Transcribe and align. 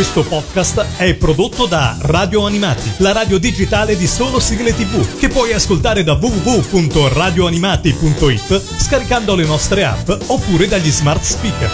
Questo 0.00 0.24
podcast 0.24 0.96
è 0.96 1.12
prodotto 1.12 1.66
da 1.66 1.94
Radio 2.00 2.46
Animati, 2.46 2.90
la 3.00 3.12
radio 3.12 3.36
digitale 3.36 3.98
di 3.98 4.06
solo 4.06 4.40
sigle 4.40 4.74
tv, 4.74 5.18
che 5.18 5.28
puoi 5.28 5.52
ascoltare 5.52 6.02
da 6.02 6.14
www.radioanimati.it 6.14 8.62
scaricando 8.78 9.34
le 9.34 9.44
nostre 9.44 9.84
app 9.84 10.10
oppure 10.28 10.68
dagli 10.68 10.90
smart 10.90 11.22
speaker. 11.22 11.70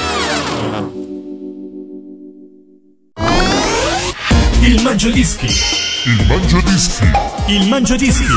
Il 4.63 4.83
Mangiadischi. 4.83 5.47
Il 5.47 6.27
Mangiadischi. 6.27 7.09
Il 7.47 7.69
Mangiadischi. 7.69 8.35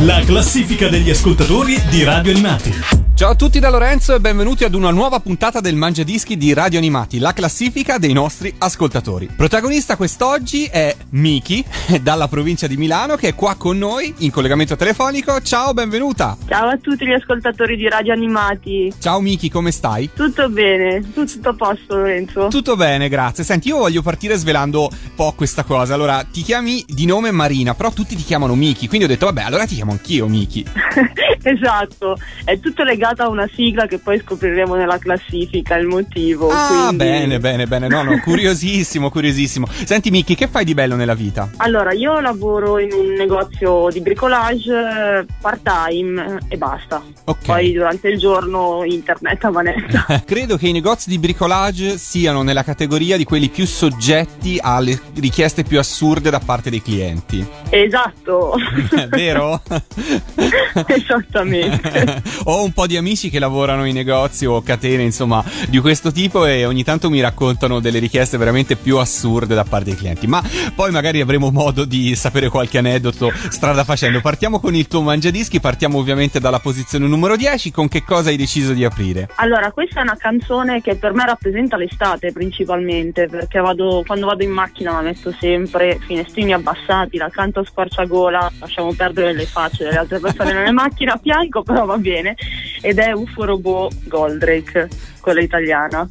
La 0.00 0.20
classifica 0.24 0.88
degli 0.88 1.10
ascoltatori 1.10 1.80
di 1.88 2.02
Radio 2.02 2.32
Animati. 2.32 3.11
Ciao 3.22 3.30
a 3.30 3.36
tutti 3.36 3.60
da 3.60 3.70
Lorenzo 3.70 4.16
e 4.16 4.18
benvenuti 4.18 4.64
ad 4.64 4.74
una 4.74 4.90
nuova 4.90 5.20
puntata 5.20 5.60
del 5.60 5.76
Mangia 5.76 6.02
Dischi 6.02 6.36
di 6.36 6.52
Radio 6.52 6.80
Animati, 6.80 7.20
la 7.20 7.32
classifica 7.32 7.96
dei 7.96 8.12
nostri 8.12 8.52
ascoltatori. 8.58 9.28
Protagonista 9.36 9.94
quest'oggi 9.94 10.64
è 10.64 10.92
Miki, 11.10 11.64
dalla 12.02 12.26
provincia 12.26 12.66
di 12.66 12.76
Milano, 12.76 13.14
che 13.14 13.28
è 13.28 13.34
qua 13.36 13.54
con 13.54 13.78
noi 13.78 14.12
in 14.18 14.32
collegamento 14.32 14.74
telefonico. 14.74 15.40
Ciao, 15.40 15.72
benvenuta! 15.72 16.36
Ciao 16.48 16.66
a 16.66 16.76
tutti 16.78 17.06
gli 17.06 17.12
ascoltatori 17.12 17.76
di 17.76 17.88
Radio 17.88 18.12
Animati. 18.12 18.92
Ciao 18.98 19.20
Miki, 19.20 19.48
come 19.48 19.70
stai? 19.70 20.10
Tutto 20.12 20.48
bene, 20.48 21.12
tutto 21.14 21.50
a 21.50 21.54
posto 21.54 21.94
Lorenzo. 21.94 22.48
Tutto 22.48 22.74
bene, 22.74 23.08
grazie. 23.08 23.44
Senti, 23.44 23.68
io 23.68 23.76
voglio 23.76 24.02
partire 24.02 24.34
svelando 24.34 24.88
un 24.90 25.14
po' 25.14 25.32
questa 25.36 25.62
cosa. 25.62 25.94
Allora, 25.94 26.24
ti 26.24 26.42
chiami 26.42 26.84
di 26.88 27.06
nome 27.06 27.30
Marina, 27.30 27.76
però 27.76 27.92
tutti 27.92 28.16
ti 28.16 28.24
chiamano 28.24 28.56
Miki, 28.56 28.88
quindi 28.88 29.06
ho 29.06 29.08
detto, 29.08 29.26
vabbè, 29.26 29.42
allora 29.42 29.64
ti 29.64 29.76
chiamo 29.76 29.92
anch'io 29.92 30.26
Miki. 30.26 30.66
esatto, 31.44 32.18
è 32.44 32.58
tutto 32.58 32.82
legato 32.82 33.11
a 33.20 33.28
una 33.28 33.48
sigla 33.54 33.86
che 33.86 33.98
poi 33.98 34.20
scopriremo 34.20 34.74
nella 34.74 34.98
classifica, 34.98 35.76
il 35.76 35.86
motivo. 35.86 36.48
Ah, 36.50 36.86
quindi... 36.86 36.96
bene, 36.96 37.38
bene, 37.38 37.66
bene. 37.66 37.88
No, 37.88 38.02
no, 38.02 38.18
curiosissimo, 38.20 39.10
curiosissimo. 39.10 39.66
Senti, 39.84 40.10
Miki, 40.10 40.34
che 40.34 40.48
fai 40.48 40.64
di 40.64 40.74
bello 40.74 40.96
nella 40.96 41.14
vita? 41.14 41.50
Allora, 41.58 41.92
io 41.92 42.20
lavoro 42.20 42.78
in 42.78 42.92
un 42.92 43.12
negozio 43.12 43.88
di 43.90 44.00
bricolage 44.00 45.26
part-time 45.40 46.38
e 46.48 46.56
basta. 46.56 47.02
Ok. 47.24 47.46
Poi 47.46 47.72
durante 47.72 48.08
il 48.08 48.18
giorno 48.18 48.82
internet 48.84 49.44
a 49.44 49.50
manetta. 49.50 50.22
Credo 50.24 50.56
che 50.56 50.68
i 50.68 50.72
negozi 50.72 51.08
di 51.10 51.18
bricolage 51.18 51.98
siano 51.98 52.42
nella 52.42 52.64
categoria 52.64 53.16
di 53.16 53.24
quelli 53.24 53.48
più 53.48 53.66
soggetti 53.66 54.58
alle 54.60 54.98
richieste 55.14 55.62
più 55.62 55.78
assurde 55.78 56.30
da 56.30 56.40
parte 56.40 56.70
dei 56.70 56.82
clienti. 56.82 57.46
esatto. 57.70 58.54
Vero? 59.10 59.62
Esattamente. 60.86 62.22
Ho 62.44 62.62
un 62.62 62.72
po' 62.72 62.86
di 62.86 62.91
amici 62.96 63.30
che 63.30 63.38
lavorano 63.38 63.84
in 63.84 63.94
negozi 63.94 64.46
o 64.46 64.62
catene, 64.62 65.02
insomma, 65.02 65.44
di 65.68 65.78
questo 65.78 66.12
tipo 66.12 66.46
e 66.46 66.64
ogni 66.64 66.84
tanto 66.84 67.10
mi 67.10 67.20
raccontano 67.20 67.80
delle 67.80 67.98
richieste 67.98 68.36
veramente 68.36 68.76
più 68.76 68.98
assurde 68.98 69.54
da 69.54 69.64
parte 69.64 69.90
dei 69.90 69.96
clienti. 69.96 70.26
Ma 70.26 70.42
poi 70.74 70.90
magari 70.90 71.20
avremo 71.20 71.50
modo 71.50 71.84
di 71.84 72.14
sapere 72.14 72.48
qualche 72.48 72.78
aneddoto 72.78 73.32
strada 73.50 73.84
facendo. 73.84 74.20
Partiamo 74.20 74.60
con 74.60 74.74
il 74.74 74.86
tuo 74.88 75.02
mangiadischi, 75.02 75.60
partiamo 75.60 75.98
ovviamente 75.98 76.40
dalla 76.40 76.58
posizione 76.58 77.06
numero 77.06 77.36
10. 77.36 77.70
Con 77.70 77.88
che 77.88 78.02
cosa 78.04 78.30
hai 78.30 78.36
deciso 78.36 78.72
di 78.72 78.84
aprire? 78.84 79.28
Allora, 79.36 79.70
questa 79.72 80.00
è 80.00 80.02
una 80.02 80.16
canzone 80.16 80.80
che 80.80 80.96
per 80.96 81.12
me 81.14 81.24
rappresenta 81.26 81.76
l'estate 81.76 82.32
principalmente, 82.32 83.28
perché 83.28 83.60
vado, 83.60 84.02
quando 84.06 84.26
vado 84.26 84.42
in 84.42 84.50
macchina 84.50 84.92
la 84.92 85.00
metto 85.00 85.34
sempre, 85.38 85.98
finestrini 86.06 86.52
abbassati, 86.52 87.16
la 87.16 87.28
canto 87.30 87.60
a 87.60 87.64
squarciagola, 87.64 88.52
lasciamo 88.58 88.92
perdere 88.94 89.32
le 89.32 89.46
facce 89.46 89.84
delle 89.84 89.98
altre 89.98 90.18
persone 90.18 90.52
nelle 90.52 90.72
macchine 90.72 91.10
a 91.10 91.20
fianco, 91.22 91.62
però 91.62 91.84
va 91.84 91.98
bene. 91.98 92.36
Ed 92.82 92.98
è 92.98 93.12
UFO 93.12 93.44
Robot 93.44 94.08
Goldrake, 94.08 94.88
quella 95.20 95.40
italiana. 95.40 96.08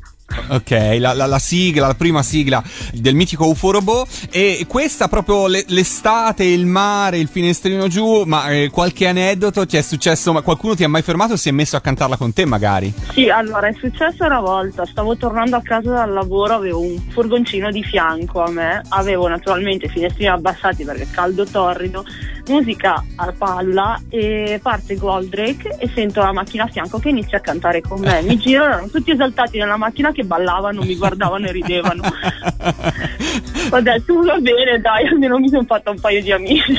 Ok, 0.49 0.97
la, 0.99 1.13
la- 1.13 1.25
la 1.25 1.39
sigla, 1.39 1.87
la 1.87 1.93
prima 1.95 2.23
sigla 2.23 2.61
del 2.93 3.15
mitico 3.15 3.47
UFO 3.47 3.71
Robot. 3.71 4.27
E 4.31 4.65
questa 4.67 5.07
proprio 5.07 5.47
le- 5.47 5.63
l'estate, 5.67 6.43
il 6.43 6.65
mare, 6.65 7.17
il 7.17 7.27
finestrino 7.27 7.87
giù. 7.87 8.23
Ma 8.25 8.49
eh, 8.49 8.69
qualche 8.71 9.07
aneddoto 9.07 9.65
ti 9.65 9.77
è 9.77 9.81
successo? 9.81 10.33
Ma 10.33 10.41
qualcuno 10.41 10.75
ti 10.75 10.83
ha 10.83 10.89
mai 10.89 11.01
fermato 11.01 11.33
e 11.33 11.37
si 11.37 11.49
è 11.49 11.51
messo 11.51 11.75
a 11.75 11.81
cantarla 11.81 12.17
con 12.17 12.33
te, 12.33 12.45
magari? 12.45 12.93
Sì, 13.13 13.29
allora 13.29 13.67
è 13.67 13.73
successo 13.79 14.25
una 14.25 14.39
volta, 14.39 14.85
stavo 14.85 15.15
tornando 15.17 15.55
a 15.55 15.61
casa 15.61 15.91
dal 15.91 16.11
lavoro, 16.11 16.53
avevo 16.55 16.81
un 16.81 16.97
furgoncino 17.09 17.71
di 17.71 17.83
fianco 17.83 18.43
a 18.43 18.49
me, 18.51 18.81
avevo 18.89 19.27
naturalmente 19.27 19.85
i 19.85 19.89
finestrini 19.89 20.29
abbassati 20.29 20.83
perché 20.83 21.07
caldo 21.11 21.45
torrido, 21.45 22.03
musica 22.47 23.03
a 23.15 23.33
palla 23.37 23.99
e 24.09 24.59
parte 24.61 24.95
Goldrake 24.95 25.75
e 25.77 25.89
sento 25.93 26.21
la 26.21 26.31
macchina 26.33 26.63
a 26.63 26.67
fianco 26.67 26.99
che 26.99 27.09
inizia 27.09 27.37
a 27.37 27.41
cantare 27.41 27.81
con 27.81 27.99
me. 27.99 28.21
Mi 28.21 28.37
giro, 28.39 28.63
erano 28.65 28.87
tutti 28.87 29.11
esaltati 29.11 29.57
nella 29.57 29.77
macchina 29.77 30.11
che 30.11 30.20
ballavano, 30.23 30.81
mi 30.81 30.95
guardavano 30.95 31.47
e 31.47 31.51
ridevano. 31.51 32.03
Ho 33.73 33.79
detto 33.79 34.13
va 34.21 34.37
bene, 34.37 34.81
dai, 34.81 35.07
almeno 35.07 35.37
mi 35.37 35.47
sono 35.47 35.63
fatta 35.65 35.91
un 35.91 35.99
paio 35.99 36.21
di 36.21 36.31
amici. 36.31 36.75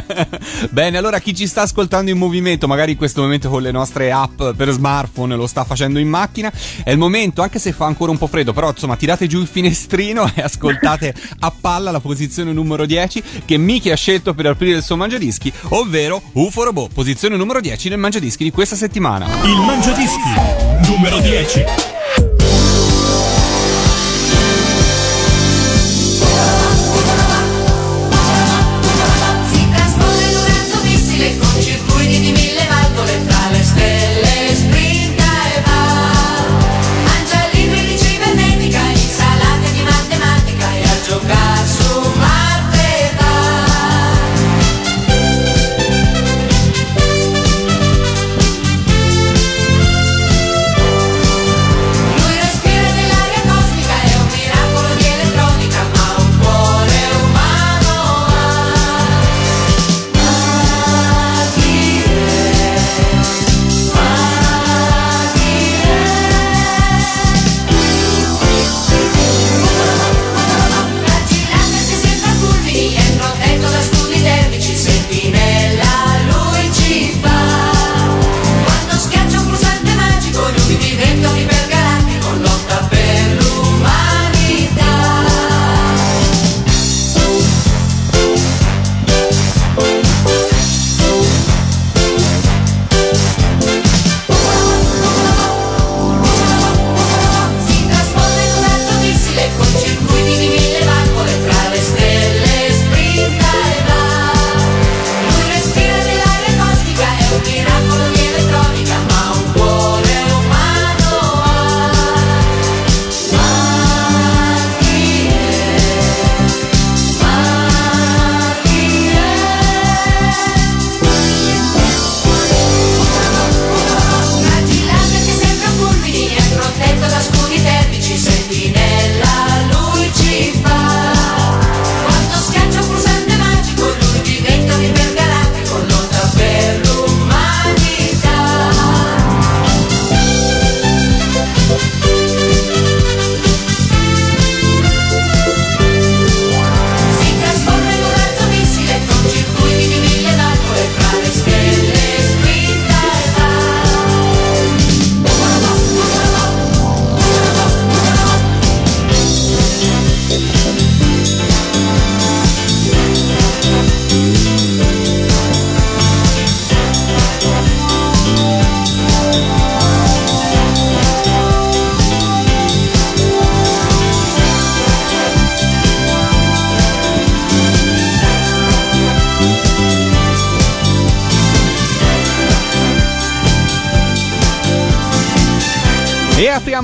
Bene, 0.70 0.96
allora 0.96 1.18
chi 1.18 1.34
ci 1.34 1.46
sta 1.46 1.62
ascoltando 1.62 2.10
in 2.10 2.16
movimento, 2.16 2.66
magari 2.66 2.92
in 2.92 2.96
questo 2.96 3.20
momento 3.20 3.50
con 3.50 3.60
le 3.60 3.70
nostre 3.70 4.10
app 4.10 4.42
per 4.56 4.70
smartphone 4.70 5.36
lo 5.36 5.46
sta 5.46 5.64
facendo 5.64 5.98
in 5.98 6.08
macchina, 6.08 6.50
è 6.82 6.90
il 6.90 6.98
momento, 6.98 7.42
anche 7.42 7.58
se 7.58 7.72
fa 7.72 7.84
ancora 7.86 8.10
un 8.10 8.18
po' 8.18 8.26
freddo, 8.26 8.52
però 8.52 8.70
insomma 8.70 8.96
tirate 8.96 9.26
giù 9.26 9.40
il 9.40 9.46
finestrino 9.46 10.30
e 10.34 10.40
ascoltate 10.40 11.14
a 11.40 11.52
palla 11.58 11.90
la 11.90 12.00
posizione 12.00 12.52
numero 12.52 12.86
10 12.86 13.22
che 13.44 13.58
Miki 13.58 13.90
ha 13.90 13.96
scelto 13.96 14.32
per 14.32 14.46
aprire 14.46 14.78
il 14.78 14.82
suo 14.82 14.96
mangiadischi, 14.96 15.52
ovvero 15.70 16.22
UFO 16.32 16.64
Robot, 16.64 16.92
posizione 16.92 17.36
numero 17.36 17.60
10 17.60 17.90
nel 17.90 17.98
mangiadischi 17.98 18.44
di 18.44 18.50
questa 18.50 18.76
settimana. 18.76 19.26
Il 19.44 19.58
Mangiadischi. 19.58 20.88
Numero 20.88 21.20
10. 21.20 21.99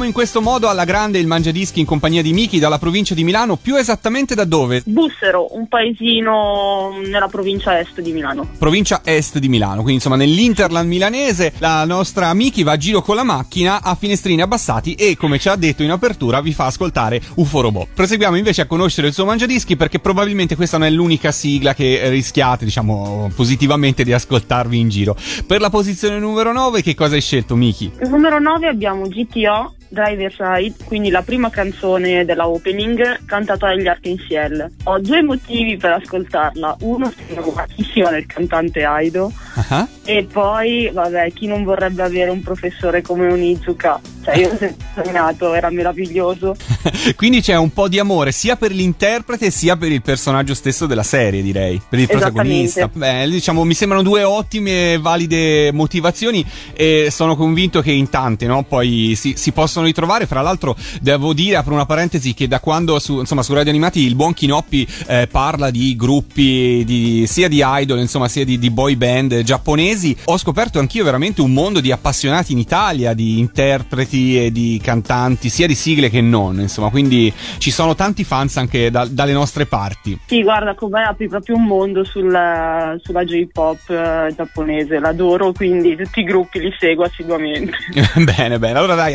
In 0.06 0.12
questo 0.12 0.40
modo 0.40 0.68
alla 0.68 0.84
grande 0.84 1.18
il 1.18 1.26
Mangiadischi 1.26 1.80
in 1.80 1.86
compagnia 1.86 2.22
di 2.22 2.32
Miki 2.32 2.58
dalla 2.58 2.78
provincia 2.78 3.14
di 3.14 3.24
Milano, 3.24 3.56
più 3.56 3.76
esattamente 3.76 4.34
da 4.34 4.44
dove? 4.44 4.82
Bussero, 4.86 5.54
un 5.54 5.66
paesino 5.66 6.98
nella 7.04 7.28
provincia 7.28 7.78
est 7.78 8.00
di 8.00 8.12
Milano. 8.12 8.48
Provincia 8.56 9.02
est 9.04 9.38
di 9.38 9.48
Milano, 9.48 9.76
quindi 9.76 9.94
insomma 9.94 10.16
nell'Interland 10.16 10.88
milanese 10.88 11.52
la 11.58 11.84
nostra 11.84 12.32
Miki 12.34 12.62
va 12.62 12.72
a 12.72 12.76
giro 12.76 13.02
con 13.02 13.16
la 13.16 13.24
macchina 13.24 13.82
a 13.82 13.94
finestrini 13.96 14.40
abbassati 14.40 14.94
e 14.94 15.16
come 15.16 15.38
ci 15.38 15.48
ha 15.48 15.56
detto 15.56 15.82
in 15.82 15.90
apertura 15.90 16.40
vi 16.40 16.52
fa 16.52 16.66
ascoltare 16.66 17.20
UFO 17.34 17.60
Robot. 17.60 17.88
Proseguiamo 17.94 18.36
invece 18.36 18.62
a 18.62 18.66
conoscere 18.66 19.08
il 19.08 19.12
suo 19.12 19.24
Mangiadischi 19.24 19.76
perché 19.76 19.98
probabilmente 19.98 20.56
questa 20.56 20.78
non 20.78 20.86
è 20.86 20.90
l'unica 20.90 21.32
sigla 21.32 21.74
che 21.74 22.08
rischiate, 22.08 22.64
diciamo, 22.64 23.30
positivamente 23.34 24.04
di 24.04 24.12
ascoltarvi 24.12 24.78
in 24.78 24.88
giro. 24.88 25.16
Per 25.46 25.60
la 25.60 25.70
posizione 25.70 26.18
numero 26.18 26.52
9 26.52 26.82
che 26.82 26.94
cosa 26.94 27.16
hai 27.16 27.20
scelto 27.20 27.56
Miki? 27.56 27.90
Il 28.00 28.08
numero 28.08 28.38
9 28.38 28.68
abbiamo 28.68 29.08
GTO 29.08 29.75
Driver 29.88 30.32
Side, 30.32 30.84
quindi 30.84 31.10
la 31.10 31.22
prima 31.22 31.50
canzone 31.50 32.24
della 32.24 32.48
opening 32.48 33.24
cantata 33.24 33.68
dagli 33.68 33.86
Arc-en-Ciel. 33.86 34.72
Ho 34.84 34.98
due 34.98 35.22
motivi 35.22 35.76
per 35.76 35.92
ascoltarla. 35.92 36.76
Uno, 36.80 37.12
sono 37.28 37.52
tantissimo 37.52 38.10
nel 38.10 38.26
cantante 38.26 38.84
Aido. 38.84 39.32
Ah. 39.68 39.86
E 40.04 40.26
poi, 40.30 40.90
vabbè, 40.92 41.32
chi 41.32 41.46
non 41.46 41.64
vorrebbe 41.64 42.02
avere 42.02 42.30
un 42.30 42.40
professore 42.40 43.02
come 43.02 43.26
Onizuka? 43.32 44.00
Cioè, 44.22 44.38
io 44.38 44.52
ho 44.52 44.56
sempre 44.56 44.84
sognato, 45.02 45.54
era 45.54 45.70
meraviglioso. 45.70 46.56
Quindi 47.14 47.40
c'è 47.40 47.56
un 47.56 47.72
po' 47.72 47.86
di 47.88 47.98
amore 47.98 48.32
sia 48.32 48.56
per 48.56 48.72
l'interprete 48.72 49.50
sia 49.50 49.76
per 49.76 49.92
il 49.92 50.02
personaggio 50.02 50.54
stesso 50.54 50.86
della 50.86 51.02
serie, 51.02 51.42
direi, 51.42 51.80
per 51.88 51.98
il 51.98 52.08
protagonista. 52.08 52.88
Beh, 52.92 53.28
diciamo, 53.28 53.64
mi 53.64 53.74
sembrano 53.74 54.02
due 54.02 54.22
ottime 54.22 54.94
e 54.94 54.98
valide 54.98 55.70
motivazioni 55.72 56.44
e 56.74 57.08
sono 57.10 57.36
convinto 57.36 57.80
che 57.80 57.92
in 57.92 58.08
tante, 58.08 58.46
no? 58.46 58.64
Poi 58.64 59.14
si, 59.16 59.34
si 59.36 59.52
possono 59.52 59.75
ritrovare. 59.84 60.26
Fra 60.26 60.40
l'altro, 60.40 60.76
devo 61.00 61.32
dire, 61.32 61.56
apro 61.56 61.74
una 61.74 61.86
parentesi, 61.86 62.34
che 62.34 62.48
da 62.48 62.60
quando 62.60 62.98
su, 62.98 63.18
insomma, 63.18 63.42
su 63.42 63.52
Radio 63.52 63.70
Animati 63.70 64.00
il 64.00 64.14
buon 64.14 64.34
Kinoppi 64.34 64.86
eh, 65.06 65.28
parla 65.30 65.70
di 65.70 65.94
gruppi 65.96 66.82
di, 66.84 67.24
sia 67.26 67.48
di 67.48 67.62
idol, 67.64 67.98
insomma, 67.98 68.28
sia 68.28 68.44
di, 68.44 68.58
di 68.58 68.70
boy 68.70 68.96
band 68.96 69.42
giapponesi, 69.42 70.16
ho 70.24 70.38
scoperto 70.38 70.78
anch'io 70.78 71.04
veramente 71.04 71.40
un 71.40 71.52
mondo 71.52 71.80
di 71.80 71.92
appassionati 71.92 72.52
in 72.52 72.58
Italia, 72.58 73.12
di 73.12 73.38
interpreti 73.38 74.44
e 74.44 74.52
di 74.52 74.80
cantanti, 74.82 75.48
sia 75.48 75.66
di 75.66 75.74
sigle 75.74 76.10
che 76.10 76.20
non, 76.20 76.60
insomma, 76.60 76.90
quindi 76.90 77.32
ci 77.58 77.70
sono 77.70 77.94
tanti 77.94 78.24
fans 78.24 78.56
anche 78.56 78.90
da- 78.90 79.06
dalle 79.08 79.32
nostre 79.32 79.66
parti. 79.66 80.18
Sì, 80.26 80.42
guarda, 80.42 80.74
come 80.74 81.02
apri 81.02 81.28
proprio 81.28 81.56
un 81.56 81.64
mondo 81.64 82.04
sul- 82.04 83.00
sulla 83.02 83.24
J-pop 83.24 83.78
eh, 83.88 84.32
giapponese, 84.34 84.98
l'adoro, 84.98 85.52
quindi 85.52 85.96
tutti 85.96 86.20
i 86.20 86.24
gruppi 86.24 86.60
li 86.60 86.74
seguo 86.78 87.04
assiduamente. 87.04 87.72
bene, 88.36 88.58
bene. 88.58 88.78
Allora 88.78 88.94
dai, 88.94 89.14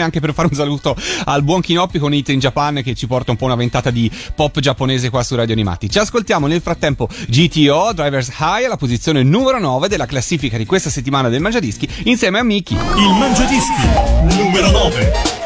approfittiamone 0.00 0.02
anche 0.02 0.20
per 0.20 0.32
fare 0.32 0.48
un 0.48 0.54
saluto 0.54 0.96
al 1.24 1.42
buon 1.42 1.60
Kinoppi 1.60 1.98
con 1.98 2.14
It 2.14 2.28
in 2.30 2.38
Japan 2.38 2.80
che 2.82 2.94
ci 2.94 3.06
porta 3.06 3.30
un 3.30 3.36
po' 3.36 3.44
una 3.44 3.54
ventata 3.54 3.90
di 3.90 4.10
pop 4.34 4.58
giapponese 4.58 5.10
qua 5.10 5.22
su 5.22 5.34
Radio 5.36 5.54
Animati. 5.54 5.90
Ci 5.90 5.98
ascoltiamo 5.98 6.46
nel 6.46 6.60
frattempo 6.60 7.08
GTO 7.28 7.92
Drivers 7.92 8.28
High 8.38 8.64
alla 8.64 8.76
posizione 8.76 9.22
numero 9.22 9.58
9 9.58 9.88
della 9.88 10.06
classifica 10.06 10.56
di 10.56 10.66
questa 10.66 10.90
settimana 10.90 11.28
del 11.28 11.40
Mangiadischi 11.40 11.88
insieme 12.04 12.38
a 12.38 12.42
Miki. 12.42 12.74
Il 12.74 13.16
Mangiadischi 13.18 14.36
numero 14.36 14.70
9. 14.70 15.39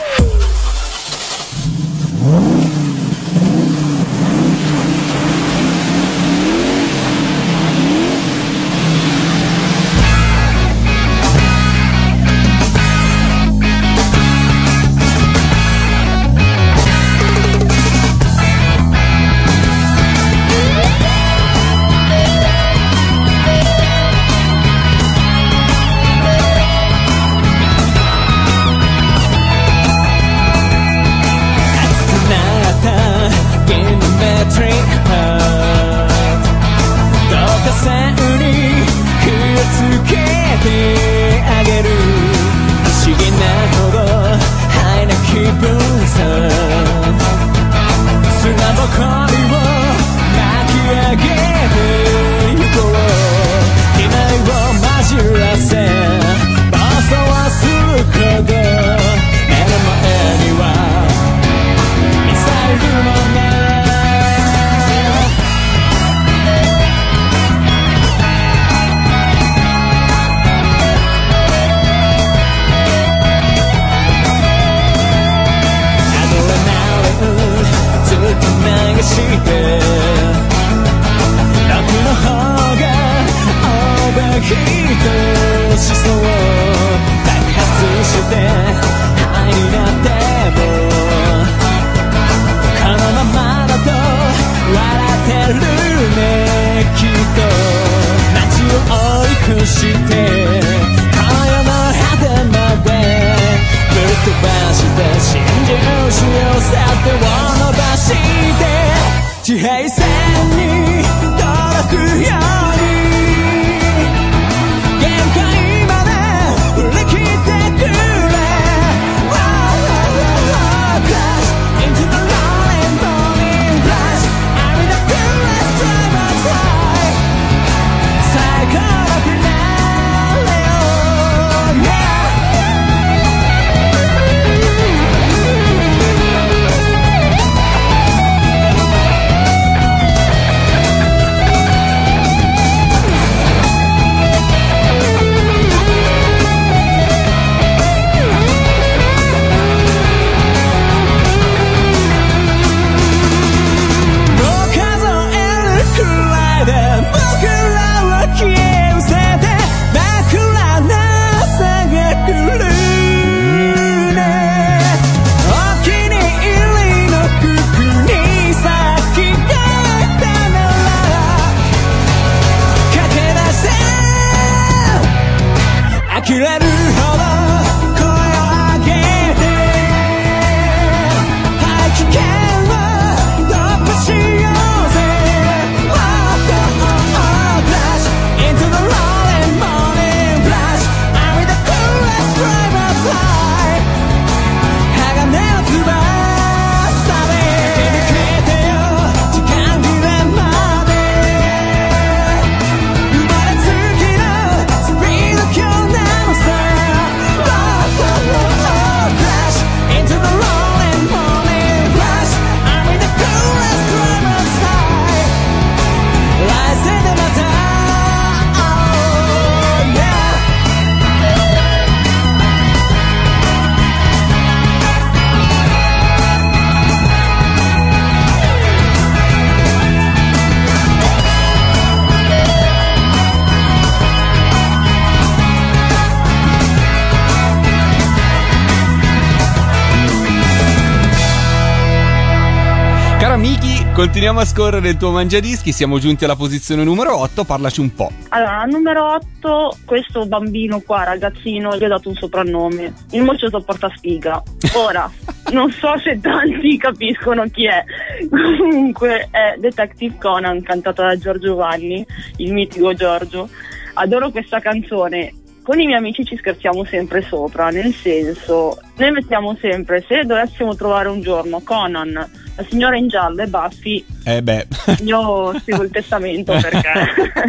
Continuiamo 244.24 244.40
a 244.40 244.46
scorrere 244.46 244.88
il 244.88 244.96
tuo 244.96 245.10
mangiadischi, 245.10 245.70
siamo 245.70 245.98
giunti 245.98 246.24
alla 246.24 246.34
posizione 246.34 246.82
numero 246.82 247.14
8, 247.18 247.44
parlaci 247.44 247.80
un 247.80 247.94
po'. 247.94 248.10
Allora, 248.30 248.60
al 248.62 248.70
numero 248.70 249.12
8, 249.16 249.76
questo 249.84 250.24
bambino 250.24 250.80
qua, 250.80 251.04
ragazzino, 251.04 251.76
gli 251.76 251.84
ho 251.84 251.88
dato 251.88 252.08
un 252.08 252.14
soprannome. 252.14 252.90
Il 253.10 253.22
mocioso 253.22 253.60
portaspiga. 253.60 254.42
Ora, 254.76 255.10
non 255.52 255.70
so 255.72 255.98
se 256.02 256.18
tanti 256.20 256.78
capiscono 256.78 257.44
chi 257.50 257.66
è. 257.66 257.84
Comunque 258.30 259.28
è 259.30 259.56
Detective 259.58 260.16
Conan, 260.18 260.62
cantata 260.62 261.04
da 261.04 261.18
Giorgio 261.18 261.56
Vanni, 261.56 262.06
il 262.36 262.50
mitico 262.54 262.94
Giorgio. 262.94 263.50
Adoro 263.92 264.30
questa 264.30 264.58
canzone. 264.58 265.34
Con 265.64 265.80
i 265.80 265.86
miei 265.86 265.96
amici 265.98 266.26
ci 266.26 266.36
scherziamo 266.36 266.84
sempre 266.84 267.22
sopra, 267.22 267.70
nel 267.70 267.94
senso, 267.94 268.78
noi 268.98 269.10
mettiamo 269.12 269.56
sempre, 269.58 270.04
se 270.06 270.22
dovessimo 270.24 270.76
trovare 270.76 271.08
un 271.08 271.22
giorno 271.22 271.62
Conan, 271.64 272.12
la 272.12 272.64
signora 272.68 272.98
in 272.98 273.08
giallo 273.08 273.40
e 273.40 273.46
Buffy, 273.46 274.04
Eh 274.24 274.42
beh. 274.42 274.66
io 275.04 275.58
scrivo 275.60 275.82
il 275.84 275.90
testamento 275.90 276.52
perché 276.52 276.92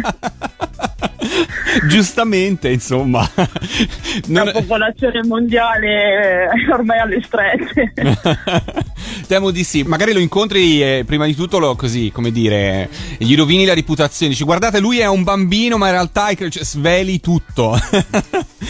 Giustamente, 1.88 2.70
insomma. 2.70 3.28
la 3.36 4.42
Non- 4.42 4.52
popolazione 4.52 5.20
mondiale 5.24 6.48
è 6.48 6.72
ormai 6.72 6.98
alle 6.98 7.22
strette. 7.22 7.92
Temo 9.26 9.50
di 9.50 9.64
sì. 9.64 9.82
Magari 9.82 10.12
lo 10.12 10.18
incontri 10.20 10.82
e 10.82 11.04
prima 11.06 11.26
di 11.26 11.34
tutto 11.34 11.58
lo 11.58 11.74
così, 11.74 12.10
come 12.12 12.30
dire, 12.30 12.88
gli 13.18 13.34
rovini 13.36 13.64
la 13.64 13.74
reputazione. 13.74 14.32
Dici, 14.32 14.44
guardate, 14.44 14.78
lui 14.80 14.98
è 14.98 15.06
un 15.06 15.22
bambino, 15.24 15.76
ma 15.78 15.86
in 15.86 15.92
realtà 15.92 16.28
è- 16.28 16.36
cioè, 16.36 16.62
sveli 16.64 17.20
tutto. 17.20 17.74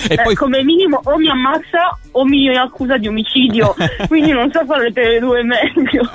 e 0.08 0.14
Eh, 0.14 0.22
poi 0.22 0.34
come 0.34 0.62
minimo 0.62 1.00
o 1.02 1.16
mi 1.18 1.28
ammazza 1.28 1.98
o 2.12 2.24
mi 2.24 2.48
accusa 2.56 2.96
di 2.96 3.08
omicidio, 3.08 3.74
quindi 4.08 4.32
non 4.32 4.50
so 4.52 4.64
quale 4.64 4.90
delle 4.92 5.18
due 5.18 5.40
è 5.40 5.42
meglio. 5.42 6.08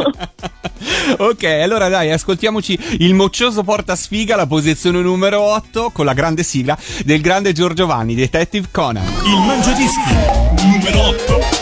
Ok, 1.17 1.43
allora 1.43 1.89
dai, 1.89 2.11
ascoltiamoci 2.11 2.77
il 2.99 3.13
moccioso 3.13 3.63
porta 3.63 3.95
sfiga, 3.95 4.35
la 4.35 4.47
posizione 4.47 4.99
numero 5.01 5.39
8, 5.41 5.91
con 5.91 6.05
la 6.05 6.13
grande 6.13 6.30
sigla 6.43 6.77
del 7.05 7.21
grande 7.21 7.53
Giorgio 7.53 7.85
Vanni, 7.85 8.15
Detective 8.15 8.67
Conan. 8.71 9.05
Il 9.25 9.39
Mangiadischi 9.45 10.13
numero 10.63 11.07
8. 11.09 11.60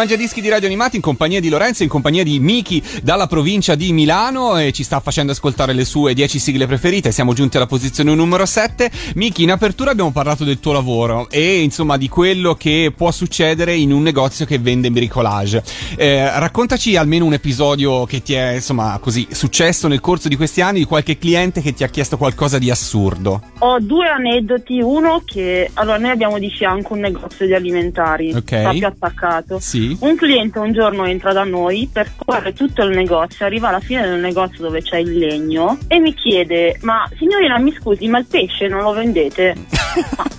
Mangiadischi 0.00 0.40
di 0.40 0.48
Radio 0.48 0.66
Animati 0.66 0.96
in 0.96 1.02
compagnia 1.02 1.40
di 1.40 1.50
Lorenzo, 1.50 1.82
in 1.82 1.90
compagnia 1.90 2.24
di 2.24 2.40
Miki 2.40 2.82
dalla 3.02 3.26
provincia 3.26 3.74
di 3.74 3.92
Milano 3.92 4.56
e 4.56 4.72
ci 4.72 4.82
sta 4.82 4.98
facendo 5.00 5.32
ascoltare 5.32 5.74
le 5.74 5.84
sue 5.84 6.14
10 6.14 6.38
sigle 6.38 6.66
preferite. 6.66 7.12
Siamo 7.12 7.34
giunti 7.34 7.58
alla 7.58 7.66
posizione 7.66 8.14
numero 8.14 8.46
7. 8.46 8.90
Miki, 9.16 9.42
in 9.42 9.50
apertura 9.50 9.90
abbiamo 9.90 10.10
parlato 10.10 10.44
del 10.44 10.58
tuo 10.58 10.72
lavoro 10.72 11.28
e 11.28 11.60
insomma 11.60 11.98
di 11.98 12.08
quello 12.08 12.54
che 12.54 12.94
può 12.96 13.10
succedere 13.10 13.74
in 13.74 13.92
un 13.92 14.00
negozio 14.00 14.46
che 14.46 14.58
vende 14.58 14.90
bricolage. 14.90 15.62
Eh, 15.96 16.30
raccontaci 16.38 16.96
almeno 16.96 17.26
un 17.26 17.34
episodio 17.34 18.06
che 18.06 18.22
ti 18.22 18.32
è 18.32 18.52
insomma 18.54 18.96
così 19.02 19.28
successo 19.30 19.86
nel 19.86 20.00
corso 20.00 20.28
di 20.28 20.36
questi 20.36 20.62
anni 20.62 20.78
di 20.78 20.86
qualche 20.86 21.18
cliente 21.18 21.60
che 21.60 21.74
ti 21.74 21.84
ha 21.84 21.88
chiesto 21.88 22.16
qualcosa 22.16 22.56
di 22.58 22.70
assurdo. 22.70 23.42
Ho 23.58 23.78
due 23.80 24.08
aneddoti, 24.08 24.80
uno 24.80 25.20
che 25.26 25.70
allora 25.74 25.98
noi 25.98 26.10
abbiamo 26.12 26.38
di 26.38 26.48
fianco 26.48 26.94
un 26.94 27.00
negozio 27.00 27.44
di 27.44 27.52
alimentari, 27.52 28.32
Ok. 28.32 28.62
proprio 28.62 28.88
attaccato. 28.88 29.58
Sì. 29.60 29.89
Un 29.98 30.16
cliente 30.16 30.58
un 30.58 30.72
giorno 30.72 31.04
entra 31.04 31.32
da 31.32 31.44
noi, 31.44 31.88
percorre 31.92 32.52
tutto 32.52 32.82
il 32.82 32.96
negozio, 32.96 33.44
arriva 33.44 33.68
alla 33.68 33.80
fine 33.80 34.02
del 34.02 34.20
negozio 34.20 34.62
dove 34.62 34.82
c'è 34.82 34.98
il 34.98 35.18
legno 35.18 35.78
e 35.88 35.98
mi 35.98 36.14
chiede: 36.14 36.78
Ma 36.82 37.08
signorina, 37.16 37.58
mi 37.58 37.72
scusi, 37.72 38.06
ma 38.08 38.18
il 38.18 38.26
pesce 38.26 38.68
non 38.68 38.82
lo 38.82 38.92
vendete? 38.92 39.54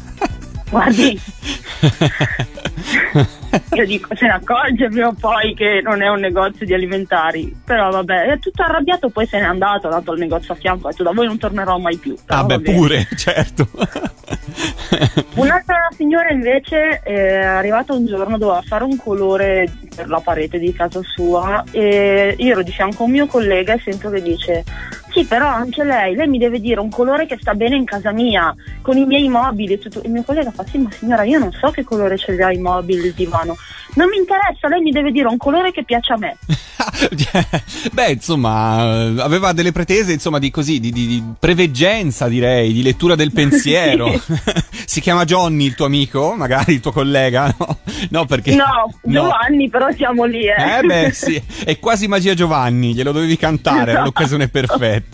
Guardi, 0.71 1.19
Io 3.75 3.85
dico, 3.85 4.15
se 4.15 4.25
ne 4.25 4.33
accorge 4.33 4.87
prima 4.87 5.07
o 5.07 5.15
poi 5.19 5.53
che 5.53 5.81
non 5.83 6.01
è 6.01 6.07
un 6.07 6.19
negozio 6.19 6.65
di 6.65 6.73
alimentari. 6.73 7.53
Però 7.65 7.89
vabbè, 7.89 8.27
è 8.27 8.39
tutto 8.39 8.63
arrabbiato, 8.63 9.09
poi 9.09 9.25
se 9.27 9.39
n'è 9.39 9.45
andato, 9.45 9.87
è 9.87 9.91
andato 9.91 10.11
al 10.11 10.19
negozio 10.19 10.53
a 10.53 10.57
fianco, 10.57 10.87
ha 10.87 10.91
detto 10.91 11.03
da 11.03 11.11
voi 11.11 11.25
non 11.25 11.37
tornerò 11.37 11.77
mai 11.77 11.97
più. 11.97 12.15
Ah, 12.27 12.43
beh, 12.43 12.61
pure, 12.61 13.07
certo. 13.17 13.67
Un'altra 15.35 15.89
signora 15.95 16.29
invece 16.29 16.99
è 16.99 17.43
arrivata 17.43 17.93
un 17.93 18.05
giorno, 18.05 18.37
doveva 18.37 18.61
fare 18.61 18.83
un 18.83 18.97
colore 18.97 19.71
per 19.95 20.07
la 20.07 20.19
parete 20.19 20.59
di 20.59 20.71
casa 20.73 21.01
sua 21.03 21.63
e 21.71 22.35
io 22.37 22.51
ero 22.51 22.63
di 22.63 22.71
fianco 22.71 23.03
a 23.03 23.05
un 23.05 23.11
mio 23.11 23.25
collega 23.27 23.73
e 23.73 23.81
sento 23.83 24.09
che 24.09 24.21
dice 24.21 24.63
sì 25.11 25.25
però 25.25 25.47
anche 25.47 25.83
lei, 25.83 26.15
lei 26.15 26.27
mi 26.27 26.37
deve 26.37 26.59
dire 26.59 26.79
un 26.79 26.89
colore 26.89 27.25
che 27.25 27.37
sta 27.39 27.53
bene 27.53 27.75
in 27.75 27.85
casa 27.85 28.11
mia, 28.11 28.53
con 28.81 28.97
i 28.97 29.05
miei 29.05 29.27
mobili 29.27 29.73
e 29.73 29.79
tutto. 29.79 30.01
Il 30.03 30.11
mio 30.11 30.23
collega 30.23 30.51
fa 30.51 30.65
sì 30.69 30.77
ma 30.77 30.89
signora 30.91 31.23
io 31.23 31.39
non 31.39 31.51
so 31.51 31.69
che 31.71 31.83
colore 31.83 32.17
ce 32.17 32.33
li 32.33 32.41
ha 32.41 32.51
i 32.51 32.57
mobili, 32.59 33.07
il 33.07 33.13
divano. 33.13 33.55
Non 33.93 34.07
mi 34.07 34.17
interessa, 34.17 34.69
lei 34.69 34.81
mi 34.81 34.91
deve 34.91 35.11
dire 35.11 35.27
un 35.27 35.37
colore 35.37 35.71
che 35.71 35.83
piace 35.83 36.13
a 36.13 36.17
me. 36.17 36.37
Beh, 37.91 38.11
insomma, 38.11 38.83
eh, 38.83 39.21
aveva 39.21 39.51
delle 39.51 39.73
pretese, 39.73 40.13
insomma, 40.13 40.39
di 40.39 40.49
così, 40.49 40.79
di, 40.79 40.91
di- 40.91 41.07
di 41.07 41.23
preveggenza, 41.37 42.27
direi, 42.27 42.71
di 42.71 42.83
lettura 42.83 43.15
del 43.15 43.31
pensiero. 43.33 44.09
si 44.85 45.01
chiama 45.01 45.25
Johnny 45.25 45.65
il 45.65 45.75
tuo 45.75 45.85
amico, 45.85 46.33
magari 46.35 46.73
il 46.73 46.79
tuo 46.79 46.91
collega, 46.93 47.53
no? 47.57 47.79
No, 48.09 48.25
perché... 48.25 48.55
No, 48.55 48.93
Giovanni 49.03 49.69
però 49.69 49.91
siamo 49.91 50.23
lì 50.23 50.45
eh. 50.45 50.77
Eh 50.79 50.81
beh 50.83 51.11
sì, 51.11 51.41
è 51.65 51.77
quasi 51.79 52.07
magia 52.07 52.33
Giovanni, 52.33 52.93
glielo 52.93 53.11
dovevi 53.11 53.37
cantare, 53.37 53.91
era 53.91 54.03
l'occasione 54.03 54.47
perfetta. 54.47 55.10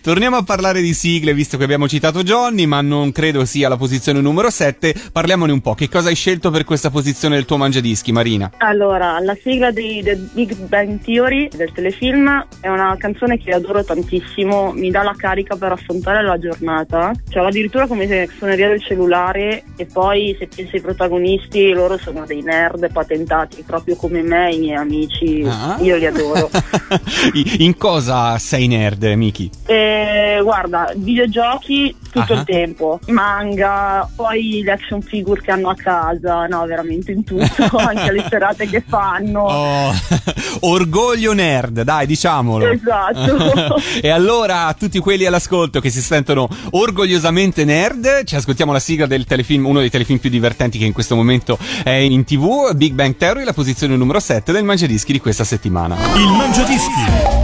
Torniamo 0.00 0.36
a 0.36 0.42
parlare 0.42 0.80
di 0.80 0.92
sigle, 0.94 1.34
visto 1.34 1.56
che 1.56 1.64
abbiamo 1.64 1.88
citato 1.88 2.22
Johnny, 2.22 2.66
ma 2.66 2.80
non 2.80 3.10
credo 3.12 3.44
sia 3.44 3.68
la 3.68 3.76
posizione 3.76 4.20
numero 4.20 4.50
7. 4.50 4.94
Parliamone 5.12 5.52
un 5.52 5.60
po', 5.60 5.74
che 5.74 5.88
cosa 5.88 6.08
hai 6.08 6.14
scelto 6.14 6.50
per 6.50 6.64
questa 6.64 6.90
posizione 6.90 7.34
del 7.36 7.44
tuo 7.44 7.56
mangiadischi, 7.56 8.12
Marina? 8.12 8.52
Allora, 8.58 9.18
la 9.20 9.36
sigla 9.42 9.70
di 9.70 10.00
The 10.02 10.16
Big 10.32 10.54
Bang 10.66 11.00
Theory 11.02 11.48
del 11.54 11.72
telefilm 11.72 12.46
è 12.60 12.68
una 12.68 12.94
canzone 12.98 13.38
che 13.38 13.50
adoro 13.52 13.82
tantissimo, 13.84 14.72
mi 14.72 14.90
dà 14.90 15.02
la 15.02 15.14
carica 15.16 15.56
per 15.56 15.72
affrontare 15.72 16.22
la 16.22 16.38
giornata. 16.38 17.12
Cioè, 17.28 17.44
addirittura 17.44 17.86
come 17.86 18.06
se 18.06 18.28
suoneria 18.36 18.68
del 18.68 18.82
cellulare 18.82 19.64
e 19.76 19.86
poi 19.86 20.36
se 20.38 20.48
pensi 20.54 20.76
ai 20.76 20.82
protagonisti, 20.82 21.70
loro 21.72 21.98
sono 21.98 22.24
dei 22.26 22.42
nerd 22.42 22.90
patentati, 22.92 23.62
proprio 23.66 23.96
come 23.96 24.22
me 24.22 24.50
e 24.50 24.54
i 24.56 24.58
miei 24.58 24.76
amici, 24.76 25.42
Ah. 25.46 25.76
io 25.80 25.96
li 25.96 26.06
adoro. 26.06 26.50
In 27.58 27.76
cosa 27.76 28.38
sei 28.38 28.66
nerd, 28.66 29.02
Miki? 29.16 29.50
E, 29.66 30.40
guarda, 30.42 30.92
videogiochi 30.96 31.96
tutto 32.14 32.32
Ah. 32.32 32.38
il 32.38 32.44
tempo, 32.44 33.00
manga, 33.08 34.08
poi 34.14 34.62
le 34.62 34.72
action 34.72 35.02
figure 35.02 35.40
che 35.40 35.50
hanno 35.50 35.68
a 35.70 35.74
casa, 35.74 36.46
no, 36.46 36.64
veramente 36.64 37.10
in 37.10 37.24
tutto, 37.24 37.76
anche 37.76 38.12
le 38.12 38.24
serate 38.28 38.68
che 38.68 38.84
fanno. 38.86 39.40
Oh, 39.40 39.92
orgoglio 40.60 41.32
nerd, 41.32 41.82
dai, 41.82 42.06
diciamolo. 42.06 42.70
Esatto. 42.70 43.80
e 44.00 44.08
allora, 44.10 44.66
a 44.66 44.74
tutti 44.74 44.98
quelli 45.00 45.24
all'ascolto 45.26 45.80
che 45.80 45.90
si 45.90 46.00
sentono 46.00 46.48
orgogliosamente 46.70 47.64
nerd, 47.64 48.24
ci 48.24 48.36
ascoltiamo 48.36 48.72
la 48.72 48.78
sigla 48.78 49.06
del 49.06 49.24
telefilm, 49.24 49.66
uno 49.66 49.80
dei 49.80 49.90
telefilm 49.90 50.18
più 50.18 50.30
divertenti 50.30 50.78
che 50.78 50.84
in 50.84 50.92
questo 50.92 51.16
momento 51.16 51.58
è 51.82 51.90
in 51.90 52.24
tv, 52.24 52.74
Big 52.74 52.92
Bang 52.92 53.16
Theory, 53.16 53.42
la 53.42 53.52
posizione 53.52 53.96
numero 53.96 54.20
7 54.20 54.52
del 54.52 54.62
Mangiadischi 54.64 55.12
di 55.12 55.20
questa 55.20 55.44
settimana. 55.44 55.96
Il 56.14 56.28
Mangiadischi 56.28 56.92
numero 57.00 57.30
7. 57.30 57.43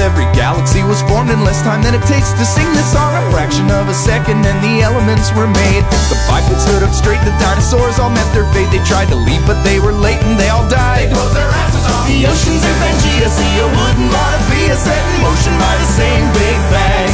every 0.00 0.26
galaxy 0.34 0.82
was 0.82 1.02
formed 1.06 1.30
in 1.30 1.44
less 1.44 1.62
time 1.62 1.82
than 1.82 1.94
it 1.94 2.02
takes 2.08 2.32
to 2.34 2.44
sing 2.44 2.66
this 2.74 2.90
song. 2.90 3.14
A 3.14 3.22
fraction 3.30 3.70
of 3.70 3.86
a 3.88 3.94
second 3.94 4.42
and 4.42 4.58
the 4.64 4.82
elements 4.82 5.30
were 5.34 5.46
made. 5.46 5.84
The 6.10 6.18
bipeds 6.26 6.64
stood 6.66 6.82
up 6.82 6.94
straight, 6.94 7.20
the 7.22 7.34
dinosaurs 7.38 7.98
all 7.98 8.10
met 8.10 8.26
their 8.34 8.48
fate. 8.50 8.70
They 8.74 8.82
tried 8.82 9.08
to 9.14 9.18
leave, 9.18 9.44
but 9.46 9.60
they 9.62 9.78
were 9.78 9.92
late 9.92 10.20
and 10.24 10.38
they 10.38 10.48
all 10.48 10.66
died. 10.68 11.10
They 11.10 11.14
closed 11.14 11.36
their 11.36 11.50
asses 11.50 11.84
off. 11.86 12.06
The 12.08 12.26
oceans 12.26 12.62
of 12.64 12.74
Pangea 12.82 13.28
wouldn't 13.30 14.10
want 14.10 14.34
to 14.34 14.42
be 14.50 14.62
a 14.72 14.76
set 14.76 14.98
in 14.98 15.16
motion 15.22 15.54
by 15.62 15.74
the 15.78 15.88
same 15.94 16.24
Big 16.32 16.58
Bang. 16.72 17.12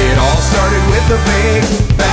It 0.00 0.16
all 0.16 0.40
started 0.52 0.82
with 0.90 1.06
a 1.16 1.20
Big 1.26 1.98
Bang. 1.98 2.09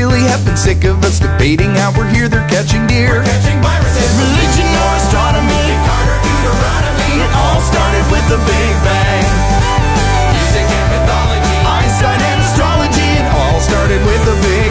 Really 0.00 0.24
have 0.24 0.40
been 0.48 0.56
sick 0.56 0.84
of 0.88 0.96
us 1.04 1.20
debating 1.20 1.76
how 1.76 1.92
we're 1.92 2.08
here, 2.08 2.24
they're 2.24 2.48
catching 2.48 2.86
deer. 2.88 3.20
Catching 3.20 3.60
viruses, 3.60 4.08
religion 4.16 4.64
or 4.64 4.92
astronomy, 4.96 5.64
Deuteronomy, 6.24 7.20
it 7.20 7.28
all 7.36 7.60
started 7.60 8.04
with 8.08 8.24
the 8.32 8.40
Big 8.48 8.74
Bang. 8.80 9.28
Music 10.32 10.64
and 10.64 10.88
mythology, 10.88 11.56
Einstein 11.68 12.16
and 12.16 12.38
astrology, 12.40 13.08
it 13.20 13.28
all 13.28 13.60
started 13.60 14.00
with 14.08 14.22
the 14.24 14.36
Big 14.40 14.69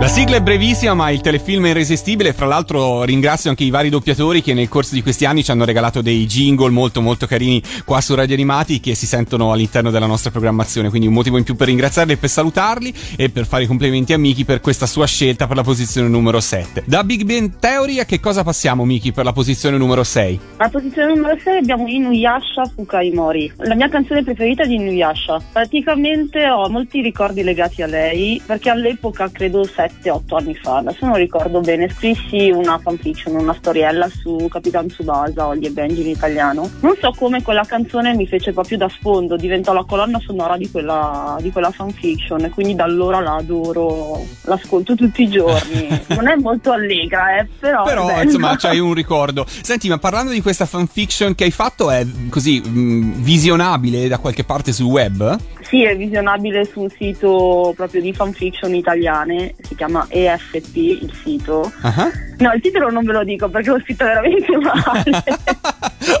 La 0.00 0.06
sigla 0.06 0.36
è 0.36 0.40
brevissima, 0.40 0.94
ma 0.94 1.10
il 1.10 1.20
telefilm 1.20 1.66
è 1.66 1.70
irresistibile. 1.70 2.32
Fra 2.32 2.46
l'altro, 2.46 3.02
ringrazio 3.02 3.50
anche 3.50 3.64
i 3.64 3.70
vari 3.70 3.88
doppiatori 3.88 4.42
che 4.42 4.54
nel 4.54 4.68
corso 4.68 4.94
di 4.94 5.02
questi 5.02 5.24
anni 5.24 5.42
ci 5.42 5.50
hanno 5.50 5.64
regalato 5.64 6.02
dei 6.02 6.24
jingle 6.24 6.70
molto, 6.70 7.00
molto 7.00 7.26
carini 7.26 7.60
qua 7.84 8.00
su 8.00 8.14
Radio 8.14 8.34
Animati 8.34 8.78
che 8.78 8.94
si 8.94 9.06
sentono 9.06 9.50
all'interno 9.50 9.90
della 9.90 10.06
nostra 10.06 10.30
programmazione. 10.30 10.88
Quindi, 10.88 11.08
un 11.08 11.14
motivo 11.14 11.36
in 11.36 11.42
più 11.42 11.56
per 11.56 11.66
ringraziarli 11.66 12.12
e 12.12 12.16
per 12.16 12.28
salutarli 12.28 12.94
e 13.16 13.28
per 13.28 13.44
fare 13.44 13.64
i 13.64 13.66
complimenti 13.66 14.12
a 14.12 14.18
Miki 14.18 14.44
per 14.44 14.60
questa 14.60 14.86
sua 14.86 15.04
scelta 15.04 15.48
per 15.48 15.56
la 15.56 15.64
posizione 15.64 16.06
numero 16.06 16.38
7. 16.38 16.84
Da 16.86 17.02
Big 17.02 17.24
Bang 17.24 17.58
Theory, 17.58 17.98
a 17.98 18.04
che 18.04 18.20
cosa 18.20 18.44
passiamo, 18.44 18.84
Miki, 18.84 19.10
per 19.10 19.24
la 19.24 19.32
posizione 19.32 19.78
numero 19.78 20.04
6? 20.04 20.40
Alla 20.58 20.70
posizione 20.70 21.12
numero 21.12 21.36
6 21.42 21.58
abbiamo 21.58 21.88
Inuyasha 21.88 22.70
Fukai 22.72 23.10
Mori, 23.10 23.52
la 23.56 23.74
mia 23.74 23.88
canzone 23.88 24.22
preferita 24.22 24.64
di 24.64 24.76
Inuyasha. 24.76 25.40
Praticamente 25.52 26.48
ho 26.48 26.68
molti 26.68 27.02
ricordi 27.02 27.42
legati 27.42 27.82
a 27.82 27.86
lei, 27.86 28.40
perché 28.46 28.70
all'epoca, 28.70 29.28
credo 29.30 29.64
7-8 30.02 30.36
anni 30.36 30.54
fa, 30.54 30.76
adesso 30.78 31.06
non 31.06 31.16
ricordo 31.16 31.60
bene, 31.60 31.88
scrissi 31.88 32.50
una 32.50 32.78
fanfiction, 32.78 33.34
una 33.34 33.54
storiella 33.54 34.08
su 34.08 34.46
Capitan 34.48 34.86
Tsubasa, 34.86 35.46
Ollie 35.46 35.68
e 35.68 35.72
Benji 35.72 36.02
in 36.02 36.08
italiano. 36.08 36.68
Non 36.80 36.96
so 37.00 37.12
come 37.16 37.42
quella 37.42 37.64
canzone 37.64 38.14
mi 38.14 38.26
fece 38.26 38.52
proprio 38.52 38.78
da 38.78 38.88
sfondo, 38.88 39.36
diventò 39.36 39.72
la 39.72 39.84
colonna 39.84 40.18
sonora 40.20 40.56
di 40.56 40.70
quella, 40.70 41.36
di 41.40 41.50
quella 41.50 41.70
fanfiction 41.70 42.44
e 42.44 42.50
quindi 42.50 42.74
da 42.74 42.84
allora 42.84 43.20
la 43.20 43.36
adoro, 43.36 44.24
l'ascolto 44.42 44.94
tutti 44.94 45.22
i 45.22 45.28
giorni. 45.28 46.06
Non 46.18 46.26
è 46.26 46.36
molto 46.36 46.72
allegra, 46.72 47.38
eh, 47.38 47.46
però... 47.58 47.84
Però, 47.84 48.22
insomma, 48.22 48.56
c'hai 48.56 48.78
un 48.78 48.92
ricordo. 48.94 49.46
Senti, 49.46 49.88
ma 49.88 49.98
parlando 49.98 50.32
di 50.32 50.40
questa 50.40 50.66
fanfiction 50.66 51.34
che 51.34 51.44
hai 51.44 51.50
fatto, 51.50 51.90
è 51.90 52.04
così 52.28 52.60
mh, 52.60 53.22
visionabile 53.22 54.08
da 54.08 54.18
qualche 54.18 54.42
parte 54.42 54.72
sul 54.72 54.86
web? 54.86 55.38
Sì, 55.68 55.84
è 55.84 55.94
visionabile 55.96 56.64
su 56.64 56.80
un 56.80 56.88
sito 56.88 57.74
proprio 57.76 58.00
di 58.00 58.12
fanfiction 58.14 58.74
italiane, 58.74 59.54
si 59.60 59.74
chiama 59.78 60.04
EFP 60.08 60.76
il 60.76 61.12
sito. 61.22 61.72
Ah. 61.82 62.10
No, 62.38 62.52
il 62.52 62.60
titolo 62.60 62.90
non 62.90 63.04
ve 63.04 63.12
lo 63.12 63.24
dico 63.24 63.48
perché 63.48 63.70
l'ho 63.70 63.80
scritto 63.80 64.04
veramente 64.04 64.56
male. 64.56 65.24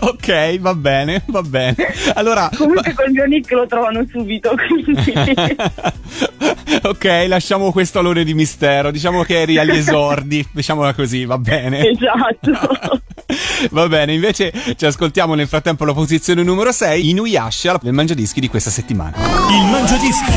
ok, 0.00 0.58
va 0.60 0.74
bene, 0.74 1.22
va 1.26 1.42
bene. 1.42 1.76
Allora. 2.14 2.48
Comunque 2.56 2.94
col 2.94 3.10
mio 3.10 3.24
nick 3.26 3.50
lo 3.50 3.66
trovano 3.66 4.06
subito, 4.08 4.54
quindi... 4.54 5.12
ok, 6.82 7.24
lasciamo 7.26 7.72
questo 7.72 7.98
alone 7.98 8.24
di 8.24 8.34
mistero. 8.34 8.90
Diciamo 8.90 9.22
che 9.24 9.40
eri 9.40 9.58
agli 9.58 9.76
esordi, 9.76 10.46
diciamola 10.52 10.94
così, 10.94 11.24
va 11.24 11.38
bene. 11.38 11.88
esatto. 11.88 13.00
Va 13.72 13.86
bene, 13.88 14.14
invece 14.14 14.50
ci 14.76 14.86
ascoltiamo 14.86 15.34
nel 15.34 15.48
frattempo 15.48 15.84
la 15.84 15.92
posizione 15.92 16.42
numero 16.42 16.72
6, 16.72 17.10
Inuyasha, 17.10 17.78
del 17.82 17.92
mangiadischi 17.92 18.40
di 18.40 18.48
questa 18.48 18.70
settimana. 18.70 19.16
Il 19.18 19.70
Mangiadischi 19.70 20.32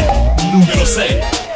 numero 0.52 0.84
6. 0.84 1.51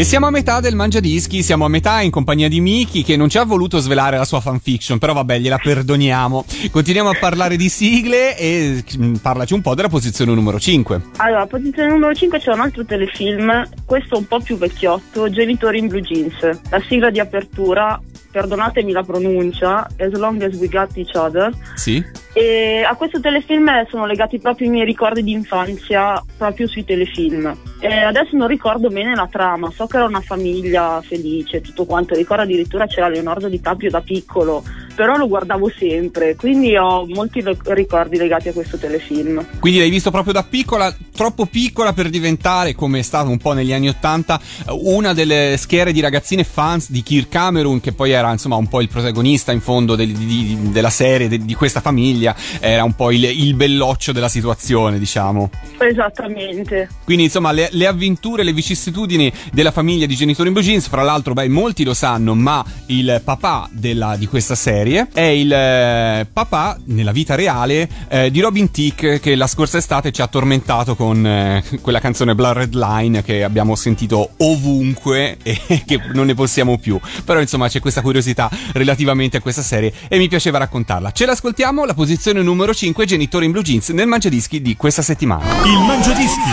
E 0.00 0.04
siamo 0.04 0.26
a 0.26 0.30
metà 0.30 0.60
del 0.60 0.76
Mangiadischi, 0.76 1.42
siamo 1.42 1.66
a 1.66 1.68
metà 1.68 2.00
in 2.00 2.10
compagnia 2.10 2.48
di 2.48 2.62
Miki 2.62 3.02
che 3.02 3.18
non 3.18 3.28
ci 3.28 3.36
ha 3.36 3.44
voluto 3.44 3.80
svelare 3.80 4.16
la 4.16 4.24
sua 4.24 4.40
fanfiction, 4.40 4.98
però 4.98 5.12
vabbè, 5.12 5.38
gliela 5.38 5.58
perdoniamo. 5.58 6.46
Continuiamo 6.70 7.10
a 7.10 7.16
parlare 7.20 7.56
di 7.56 7.68
sigle 7.68 8.34
e 8.34 8.82
mm, 8.96 9.16
parlaci 9.16 9.52
un 9.52 9.60
po' 9.60 9.74
della 9.74 9.90
posizione 9.90 10.32
numero 10.32 10.58
5. 10.58 11.02
Allora, 11.18 11.44
posizione 11.44 11.90
numero 11.90 12.14
5 12.14 12.38
c'è 12.38 12.50
un 12.50 12.60
altro 12.60 12.82
telefilm, 12.86 13.68
questo 13.84 14.16
un 14.16 14.26
po' 14.26 14.40
più 14.40 14.56
vecchiotto, 14.56 15.28
Genitori 15.28 15.80
in 15.80 15.88
Blue 15.88 16.00
Jeans. 16.00 16.60
La 16.70 16.82
sigla 16.88 17.10
di 17.10 17.20
apertura, 17.20 18.00
perdonatemi 18.30 18.92
la 18.92 19.02
pronuncia, 19.02 19.86
As 19.98 20.12
Long 20.12 20.40
As 20.40 20.54
We 20.54 20.68
Got 20.68 20.96
Each 20.96 21.14
Other. 21.14 21.52
Sì? 21.74 22.02
E 22.32 22.86
a 22.88 22.94
questo 22.94 23.20
telefilm 23.20 23.68
sono 23.90 24.06
legati 24.06 24.38
proprio 24.38 24.66
i 24.66 24.70
miei 24.70 24.86
ricordi 24.86 25.22
di 25.22 25.32
infanzia, 25.32 26.24
proprio 26.38 26.66
sui 26.66 26.86
telefilm. 26.86 27.54
E 27.82 27.88
adesso 28.04 28.36
non 28.36 28.46
ricordo 28.46 28.88
bene 28.88 29.14
la 29.14 29.26
trama, 29.30 29.72
so 29.74 29.86
che 29.86 29.96
era 29.96 30.04
una 30.04 30.20
famiglia 30.20 31.00
felice, 31.02 31.62
tutto 31.62 31.86
quanto. 31.86 32.14
Ricordo 32.14 32.42
addirittura 32.42 32.86
c'era 32.86 33.08
Leonardo 33.08 33.48
Di 33.48 33.58
Caprio 33.58 33.88
da 33.88 34.02
piccolo, 34.02 34.62
però 34.94 35.16
lo 35.16 35.26
guardavo 35.26 35.70
sempre, 35.78 36.36
quindi 36.36 36.76
ho 36.76 37.06
molti 37.06 37.42
ricordi 37.64 38.18
legati 38.18 38.50
a 38.50 38.52
questo 38.52 38.76
telefilm. 38.76 39.44
Quindi 39.58 39.78
l'hai 39.78 39.88
visto 39.88 40.10
proprio 40.10 40.34
da 40.34 40.42
piccola, 40.42 40.94
troppo 41.14 41.46
piccola 41.46 41.94
per 41.94 42.10
diventare, 42.10 42.74
come 42.74 42.98
è 42.98 43.02
stato 43.02 43.30
un 43.30 43.38
po' 43.38 43.54
negli 43.54 43.72
anni 43.72 43.88
Ottanta, 43.88 44.38
una 44.72 45.14
delle 45.14 45.54
schiere 45.56 45.92
di 45.92 46.00
ragazzine 46.00 46.44
fans 46.44 46.90
di 46.90 47.02
Kirk 47.02 47.30
Cameron, 47.30 47.80
che 47.80 47.92
poi 47.92 48.10
era 48.10 48.30
insomma 48.30 48.56
un 48.56 48.68
po' 48.68 48.82
il 48.82 48.88
protagonista 48.88 49.52
in 49.52 49.62
fondo 49.62 49.96
del- 49.96 50.12
di- 50.12 50.70
della 50.70 50.90
serie, 50.90 51.28
de- 51.28 51.42
di 51.42 51.54
questa 51.54 51.80
famiglia, 51.80 52.36
era 52.60 52.84
un 52.84 52.94
po' 52.94 53.10
il, 53.10 53.24
il 53.24 53.54
belloccio 53.54 54.12
della 54.12 54.28
situazione, 54.28 54.98
diciamo. 54.98 55.48
Esattamente. 55.78 56.90
Quindi 57.04 57.24
insomma 57.24 57.52
le, 57.52 57.68
le 57.72 57.86
avventure, 57.86 58.42
le 58.42 58.52
vicissitudini 58.52 59.32
della 59.52 59.70
famiglia 59.70 60.06
di 60.06 60.14
genitori 60.14 60.48
in 60.48 60.54
blue 60.54 60.64
jeans, 60.64 60.88
fra 60.88 61.02
l'altro 61.02 61.34
beh 61.34 61.48
molti 61.48 61.84
lo 61.84 61.94
sanno, 61.94 62.34
ma 62.34 62.64
il 62.86 63.20
papà 63.24 63.68
della- 63.72 64.16
di 64.16 64.26
questa 64.26 64.54
serie 64.54 65.08
è 65.12 65.20
il 65.20 65.52
eh, 65.52 66.26
papà 66.32 66.78
nella 66.86 67.12
vita 67.12 67.34
reale 67.34 67.88
eh, 68.08 68.30
di 68.30 68.40
Robin 68.40 68.70
Thicke 68.70 69.20
che 69.20 69.34
la 69.34 69.46
scorsa 69.46 69.78
estate 69.78 70.12
ci 70.12 70.22
ha 70.22 70.26
tormentato 70.26 70.94
con 70.96 71.26
eh, 71.26 71.62
quella 71.80 72.00
canzone 72.00 72.34
Blurred 72.34 72.74
Line 72.74 73.22
che 73.22 73.44
abbiamo 73.44 73.74
sentito 73.76 74.30
ovunque 74.38 75.36
e 75.42 75.82
che 75.86 76.00
non 76.12 76.26
ne 76.26 76.34
possiamo 76.34 76.78
più. 76.78 76.98
Però 77.24 77.40
insomma 77.40 77.68
c'è 77.68 77.80
questa 77.80 78.00
curiosità 78.02 78.50
relativamente 78.72 79.36
a 79.36 79.40
questa 79.40 79.62
serie 79.62 79.92
e 80.08 80.18
mi 80.18 80.28
piaceva 80.28 80.58
raccontarla. 80.58 81.12
Ce 81.12 81.26
l'ascoltiamo, 81.26 81.84
la 81.84 81.94
posizione 81.94 82.42
numero 82.42 82.74
5, 82.74 83.04
genitori 83.06 83.46
in 83.46 83.52
blue 83.52 83.62
jeans 83.62 83.88
nel 83.90 84.06
mangiadischi 84.06 84.60
di 84.62 84.76
questa 84.76 85.02
settimana. 85.02 85.44
Il 85.64 85.78
Mangiadischi 85.86 86.50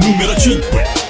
numero 0.00 0.36
5. 0.36 0.59
with. 0.72 1.09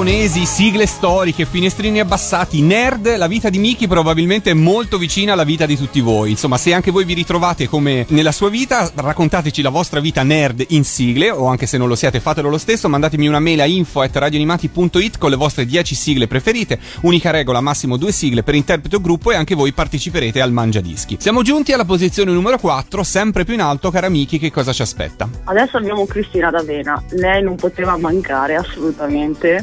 Giapponesi, 0.00 0.46
sigle 0.46 0.86
storiche, 0.86 1.44
finestrini 1.44 2.00
abbassati, 2.00 2.62
nerd, 2.62 3.18
la 3.18 3.26
vita 3.26 3.50
di 3.50 3.58
Miki 3.58 3.86
probabilmente 3.86 4.50
è 4.50 4.54
molto 4.54 4.96
vicina 4.96 5.34
alla 5.34 5.44
vita 5.44 5.66
di 5.66 5.76
tutti 5.76 6.00
voi. 6.00 6.30
Insomma, 6.30 6.56
se 6.56 6.72
anche 6.72 6.90
voi 6.90 7.04
vi 7.04 7.12
ritrovate 7.12 7.68
come 7.68 8.06
nella 8.08 8.32
sua 8.32 8.48
vita, 8.48 8.90
raccontateci 8.94 9.60
la 9.60 9.68
vostra 9.68 10.00
vita 10.00 10.22
nerd 10.22 10.64
in 10.68 10.84
sigle, 10.84 11.30
o 11.30 11.48
anche 11.48 11.66
se 11.66 11.76
non 11.76 11.86
lo 11.86 11.96
siete, 11.96 12.18
fatelo 12.18 12.48
lo 12.48 12.56
stesso, 12.56 12.88
mandatemi 12.88 13.28
una 13.28 13.40
mail 13.40 13.60
a 13.60 13.66
info.radioanimati.it 13.66 15.18
con 15.18 15.28
le 15.28 15.36
vostre 15.36 15.66
10 15.66 15.94
sigle 15.94 16.26
preferite, 16.26 16.78
unica 17.02 17.30
regola, 17.30 17.60
massimo 17.60 17.98
due 17.98 18.12
sigle 18.12 18.42
per 18.42 18.54
interprete 18.54 18.96
o 18.96 19.00
gruppo 19.02 19.32
e 19.32 19.34
anche 19.34 19.54
voi 19.54 19.72
parteciperete 19.72 20.40
al 20.40 20.50
Mangia 20.50 20.80
Dischi. 20.80 21.18
Siamo 21.20 21.42
giunti 21.42 21.74
alla 21.74 21.84
posizione 21.84 22.32
numero 22.32 22.56
4, 22.56 23.02
sempre 23.02 23.44
più 23.44 23.52
in 23.52 23.60
alto, 23.60 23.90
cara 23.90 24.08
Miki, 24.08 24.38
che 24.38 24.50
cosa 24.50 24.72
ci 24.72 24.80
aspetta? 24.80 25.28
Adesso 25.44 25.76
abbiamo 25.76 26.06
Cristina 26.06 26.50
D'Avena, 26.50 27.02
lei 27.10 27.42
non 27.42 27.56
poteva 27.56 27.98
mancare 27.98 28.56
assolutamente. 28.56 29.62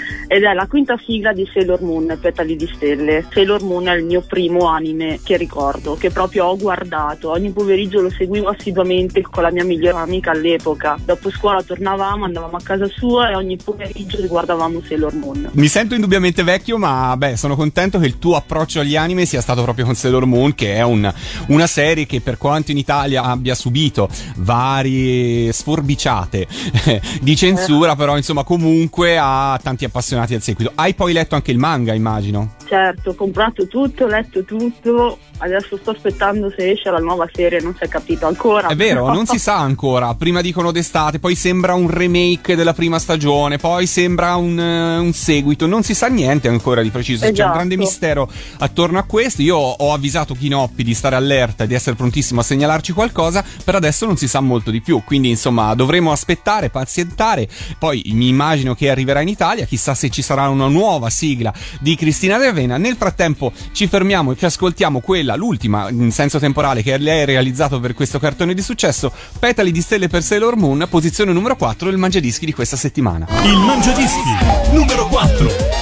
Ed 0.27 0.43
è 0.43 0.53
la 0.53 0.67
quinta 0.67 0.97
sigla 1.05 1.33
di 1.33 1.47
Sailor 1.51 1.81
Moon, 1.81 2.17
Petali 2.19 2.55
di 2.55 2.69
Stelle. 2.73 3.25
Sailor 3.31 3.63
Moon 3.63 3.87
è 3.87 3.95
il 3.95 4.05
mio 4.05 4.21
primo 4.21 4.67
anime 4.67 5.19
che 5.23 5.37
ricordo, 5.37 5.95
che 5.95 6.09
proprio 6.09 6.45
ho 6.45 6.57
guardato. 6.57 7.31
Ogni 7.31 7.51
pomeriggio 7.51 8.01
lo 8.01 8.09
seguivo 8.09 8.49
assiduamente 8.49 9.21
con 9.21 9.43
la 9.43 9.51
mia 9.51 9.63
migliore 9.63 9.97
amica 9.97 10.31
all'epoca. 10.31 10.97
Dopo 11.03 11.29
scuola 11.31 11.61
tornavamo, 11.61 12.25
andavamo 12.25 12.57
a 12.57 12.61
casa 12.61 12.87
sua 12.87 13.31
e 13.31 13.35
ogni 13.35 13.57
pomeriggio 13.57 14.19
guardavamo 14.27 14.81
Sailor 14.87 15.13
Moon. 15.15 15.49
Mi 15.53 15.67
sento 15.67 15.95
indubbiamente 15.95 16.43
vecchio, 16.43 16.77
ma 16.77 17.15
beh, 17.17 17.35
sono 17.35 17.55
contento 17.55 17.99
che 17.99 18.05
il 18.05 18.19
tuo 18.19 18.35
approccio 18.35 18.79
agli 18.79 18.95
anime 18.95 19.25
sia 19.25 19.41
stato 19.41 19.63
proprio 19.63 19.85
con 19.85 19.95
Sailor 19.95 20.25
Moon, 20.25 20.53
che 20.55 20.75
è 20.75 20.81
un- 20.83 21.11
una 21.47 21.67
serie 21.67 22.05
che 22.05 22.21
per 22.21 22.37
quanto 22.37 22.71
in 22.71 22.77
Italia 22.77 23.23
abbia 23.23 23.55
subito 23.55 24.07
varie 24.37 25.51
sforbiciate 25.51 26.47
di 27.21 27.35
censura, 27.35 27.95
però 27.95 28.17
insomma 28.17 28.43
comunque 28.43 29.17
ha 29.17 29.59
tanti 29.61 29.85
appassionati 29.85 30.00
al 30.35 30.41
seguito. 30.41 30.71
Hai 30.75 30.93
poi 30.93 31.13
letto 31.13 31.35
anche 31.35 31.51
il 31.51 31.57
manga, 31.57 31.93
immagino? 31.93 32.55
Certo, 32.71 33.09
ho 33.09 33.15
comprato 33.15 33.67
tutto, 33.67 34.05
ho 34.05 34.07
letto 34.07 34.45
tutto. 34.45 35.17
Adesso 35.39 35.75
sto 35.75 35.89
aspettando 35.89 36.49
se 36.55 36.69
esce 36.71 36.89
la 36.89 36.99
nuova 36.99 37.27
serie, 37.33 37.59
non 37.59 37.75
si 37.75 37.83
è 37.83 37.89
capito 37.89 38.27
ancora. 38.27 38.69
È 38.69 38.75
vero, 38.77 39.11
non 39.11 39.25
si 39.25 39.39
sa 39.39 39.57
ancora. 39.57 40.13
Prima 40.15 40.39
dicono 40.39 40.71
d'estate, 40.71 41.19
poi 41.19 41.35
sembra 41.35 41.73
un 41.73 41.89
remake 41.89 42.55
della 42.55 42.73
prima 42.73 42.97
stagione, 42.97 43.57
poi 43.57 43.87
sembra 43.87 44.35
un, 44.37 44.57
eh, 44.57 44.97
un 44.99 45.11
seguito. 45.11 45.67
Non 45.67 45.83
si 45.83 45.93
sa 45.93 46.07
niente 46.07 46.47
ancora 46.47 46.81
di 46.81 46.89
preciso. 46.91 47.23
C'è 47.23 47.27
un 47.27 47.33
Esatto. 47.33 47.51
grande 47.51 47.75
mistero 47.75 48.29
attorno 48.59 48.99
a 48.99 49.03
questo. 49.03 49.41
Io 49.41 49.57
ho 49.57 49.93
avvisato 49.93 50.33
Kinoppi 50.33 50.81
di 50.83 50.93
stare 50.93 51.17
allerta 51.17 51.65
e 51.65 51.67
di 51.67 51.73
essere 51.73 51.97
prontissimo 51.97 52.39
a 52.39 52.43
segnalarci 52.43 52.93
qualcosa. 52.93 53.43
Per 53.65 53.75
adesso 53.75 54.05
non 54.05 54.15
si 54.15 54.29
sa 54.29 54.39
molto 54.39 54.71
di 54.71 54.79
più. 54.79 55.01
Quindi, 55.03 55.27
insomma, 55.29 55.73
dovremo 55.75 56.13
aspettare, 56.13 56.69
pazientare. 56.69 57.49
Poi 57.77 58.01
mi 58.13 58.29
immagino 58.29 58.75
che 58.75 58.89
arriverà 58.89 59.19
in 59.19 59.27
Italia. 59.27 59.65
Chissà 59.65 59.93
se 59.93 60.09
ci 60.09 60.21
sarà 60.21 60.47
una 60.47 60.67
nuova 60.69 61.09
sigla 61.09 61.53
di 61.81 61.95
Cristina 61.95 62.37
De 62.37 62.59
Avena. 62.61 62.77
Nel 62.77 62.95
frattempo 62.95 63.51
ci 63.71 63.87
fermiamo 63.87 64.31
e 64.31 64.37
ci 64.37 64.45
ascoltiamo 64.45 64.99
quella, 64.99 65.35
l'ultima 65.35 65.89
in 65.89 66.11
senso 66.11 66.39
temporale 66.39 66.83
che 66.83 66.97
lei 66.97 67.23
ha 67.23 67.25
realizzato 67.25 67.79
per 67.79 67.93
questo 67.93 68.19
cartone 68.19 68.53
di 68.53 68.61
successo. 68.61 69.11
Petali 69.39 69.71
di 69.71 69.81
stelle 69.81 70.07
per 70.07 70.23
Sailor 70.23 70.55
Moon, 70.55 70.85
posizione 70.89 71.33
numero 71.33 71.55
4 71.55 71.89
del 71.89 71.97
mangiadischi 71.97 72.45
di 72.45 72.53
questa 72.53 72.77
settimana. 72.77 73.27
Il 73.43 73.57
Mangiadischi 73.57 74.29
numero 74.71 75.07
4. 75.07 75.80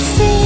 sim. 0.00 0.39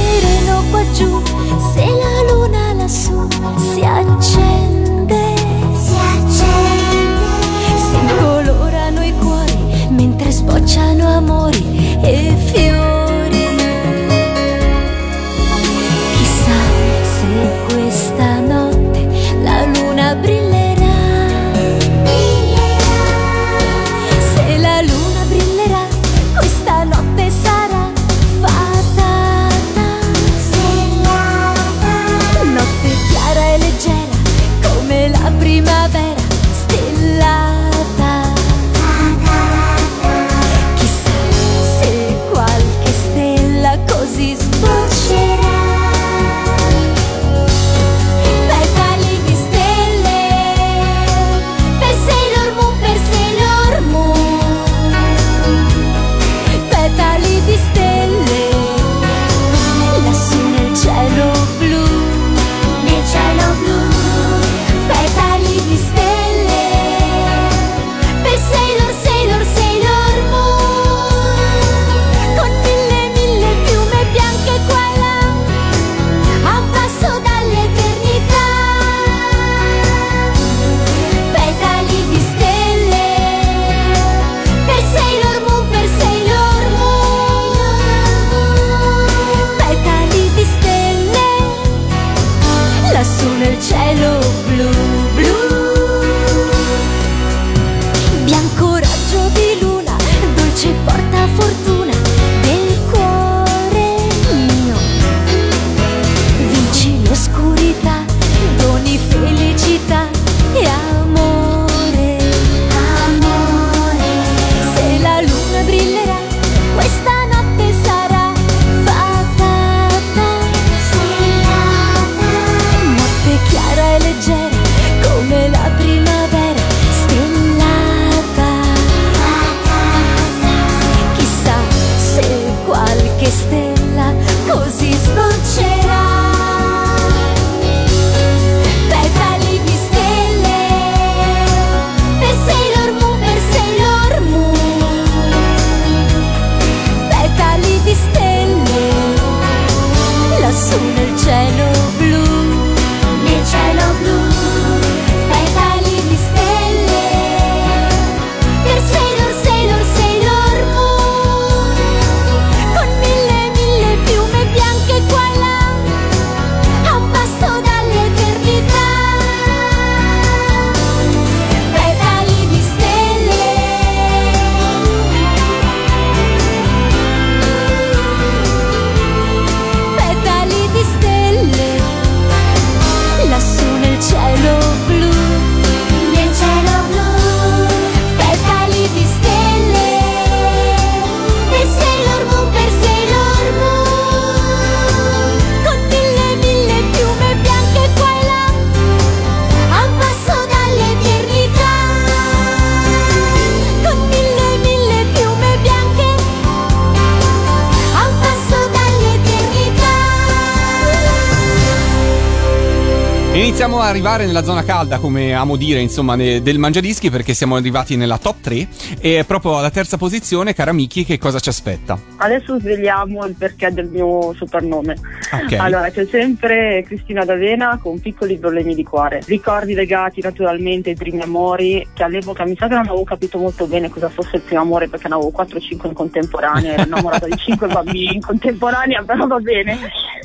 Iniziamo 213.41 213.81
a 213.81 213.87
arrivare 213.87 214.25
nella 214.25 214.43
zona 214.43 214.63
calda, 214.63 214.97
come 214.99 215.33
amo 215.33 215.57
dire, 215.57 215.81
insomma, 215.81 216.15
ne- 216.15 216.41
del 216.41 216.57
mangiadischi, 216.57 217.09
perché 217.09 217.33
siamo 217.33 217.55
arrivati 217.57 217.97
nella 217.97 218.17
top 218.17 218.35
3 218.41 218.67
e 219.01 219.23
proprio 219.27 219.57
alla 219.57 219.69
terza 219.69 219.97
posizione, 219.97 220.53
cara 220.53 220.71
Miki, 220.71 221.03
che 221.03 221.17
cosa 221.17 221.39
ci 221.39 221.49
aspetta? 221.49 221.99
Adesso 222.17 222.59
svegliamo 222.59 223.25
il 223.25 223.35
perché 223.37 223.73
del 223.73 223.87
mio 223.87 224.33
soprannome. 224.35 224.95
Ok. 225.33 225.53
Allora, 225.53 225.89
c'è 225.89 226.05
sempre 226.09 226.83
Cristina 226.85 227.25
D'Avena 227.25 227.77
con 227.81 227.99
piccoli 227.99 228.37
problemi 228.37 228.73
di 228.73 228.83
cuore. 228.83 229.21
Ricordi 229.25 229.73
legati 229.73 230.21
naturalmente 230.21 230.91
ai 230.91 230.95
primi 230.95 231.21
amori, 231.21 231.85
che 231.93 232.03
all'epoca 232.03 232.45
mi 232.45 232.55
sa 232.57 232.67
che 232.67 232.75
non 232.75 232.85
avevo 232.85 233.03
capito 233.03 233.37
molto 233.37 233.67
bene 233.67 233.89
cosa 233.89 234.07
fosse 234.07 234.37
il 234.37 234.43
primo 234.43 234.61
amore 234.61 234.87
perché 234.87 235.09
ne 235.09 235.15
avevo 235.15 235.33
4-5 235.35 235.87
in 235.87 235.93
contemporanea, 235.93 236.73
ero 236.73 236.83
innamorata 236.83 237.25
di 237.25 237.35
5 237.35 237.67
bambini 237.67 238.15
in 238.15 238.21
contemporanea, 238.21 239.03
però 239.03 239.27
va 239.27 239.39
bene. 239.39 239.77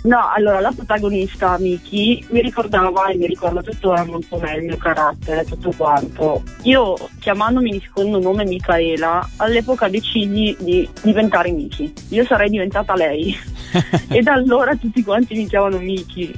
No, 0.02 0.30
allora 0.34 0.60
la 0.60 0.72
protagonista 0.74 1.58
Miki 1.58 2.24
mi 2.30 2.40
ricordava 2.40 2.90
e 3.08 3.16
mi 3.16 3.26
ricorda 3.26 3.62
tuttora 3.62 4.04
molto 4.04 4.38
meglio 4.38 4.58
il 4.58 4.64
mio 4.66 4.76
carattere, 4.76 5.44
tutto 5.44 5.72
quanto. 5.76 6.42
Io 6.62 6.96
chiamandomi 7.18 7.70
di 7.70 7.82
secondo 7.84 8.20
nome 8.20 8.44
Micaela, 8.44 9.28
all'epoca 9.36 9.88
decidi 9.88 10.56
di 10.58 10.88
diventare 11.02 11.50
Miki. 11.50 11.92
Io 12.10 12.24
sarei 12.24 12.50
diventata 12.50 12.94
lei. 12.94 13.36
e 14.08 14.20
da 14.22 14.32
allora 14.32 14.74
tutti 14.74 15.02
quanti 15.02 15.34
mi 15.34 15.46
chiamano 15.46 15.78
Miki. 15.78 16.32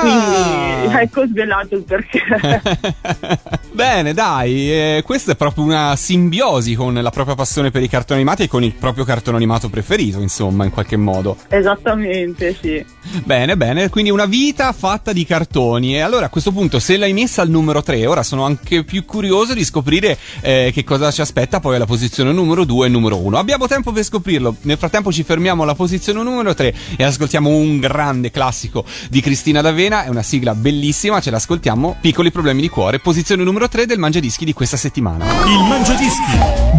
Quindi 0.00 0.94
ecco 0.96 1.26
svelato 1.26 1.74
il 1.76 1.82
perché. 1.82 2.22
Bene, 3.72 4.14
dai, 4.14 4.72
eh, 4.72 5.02
questa 5.04 5.32
è 5.32 5.36
proprio 5.36 5.64
una 5.64 5.96
simbiosi 5.96 6.74
con 6.74 6.94
la 6.94 7.10
propria 7.10 7.34
passione 7.34 7.70
per 7.70 7.82
i 7.82 7.88
cartoni 7.88 8.20
animati 8.20 8.44
e 8.44 8.48
con 8.48 8.62
il 8.62 8.72
proprio 8.72 9.04
cartone 9.04 9.36
animato 9.36 9.68
preferito, 9.68 10.20
insomma, 10.20 10.64
in 10.64 10.70
qualche 10.70 10.96
modo. 10.96 11.36
Esattamente, 11.48 12.56
sì. 12.58 12.84
Bene, 13.24 13.56
bene, 13.56 13.88
quindi 13.90 14.10
una 14.10 14.24
vita 14.24 14.72
fatta 14.72 15.12
di 15.12 15.24
cartoni. 15.24 15.96
E 15.96 16.00
allora 16.06 16.26
a 16.26 16.28
questo 16.28 16.52
punto, 16.52 16.78
se 16.78 16.96
l'hai 16.96 17.12
messa 17.12 17.42
al 17.42 17.50
numero 17.50 17.82
3, 17.82 18.06
ora 18.06 18.22
sono 18.22 18.44
anche 18.44 18.84
più 18.84 19.04
curioso 19.04 19.54
di 19.54 19.64
scoprire 19.64 20.16
eh, 20.40 20.70
che 20.72 20.84
cosa 20.84 21.10
ci 21.10 21.20
aspetta 21.20 21.58
poi 21.58 21.74
alla 21.74 21.84
posizione 21.84 22.32
numero 22.32 22.64
2 22.64 22.86
e 22.86 22.88
numero 22.88 23.18
1. 23.18 23.36
Abbiamo 23.36 23.66
tempo 23.66 23.90
per 23.90 24.04
scoprirlo. 24.04 24.54
Nel 24.62 24.78
frattempo 24.78 25.12
ci 25.12 25.24
fermiamo 25.24 25.64
alla 25.64 25.74
posizione 25.74 26.22
numero 26.22 26.54
3 26.54 26.74
e 26.96 27.02
ascoltiamo 27.02 27.50
un 27.50 27.80
grande 27.80 28.30
classico 28.30 28.84
di 29.10 29.20
Cristina 29.20 29.60
D'Avena. 29.60 30.04
È 30.04 30.08
una 30.08 30.22
sigla 30.22 30.54
bellissima, 30.54 31.20
ce 31.20 31.30
l'ascoltiamo. 31.30 31.96
Piccoli 32.00 32.30
problemi 32.30 32.60
di 32.60 32.68
cuore, 32.68 33.00
posizione 33.00 33.42
numero 33.42 33.68
3 33.68 33.86
del 33.86 33.98
Mangiadischi 33.98 34.44
di 34.44 34.52
questa 34.52 34.76
settimana. 34.76 35.24
Il 35.24 35.66
Mangiadischi 35.68 36.38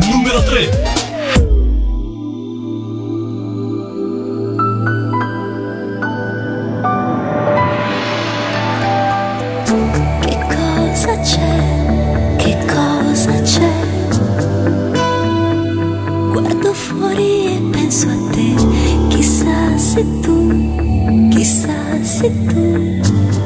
numero 0.09 0.41
3. 0.43 1.06
Se 19.97 20.03
tu, 20.21 20.37
chissà 21.31 21.73
se 22.03 22.29
tu 22.49 23.36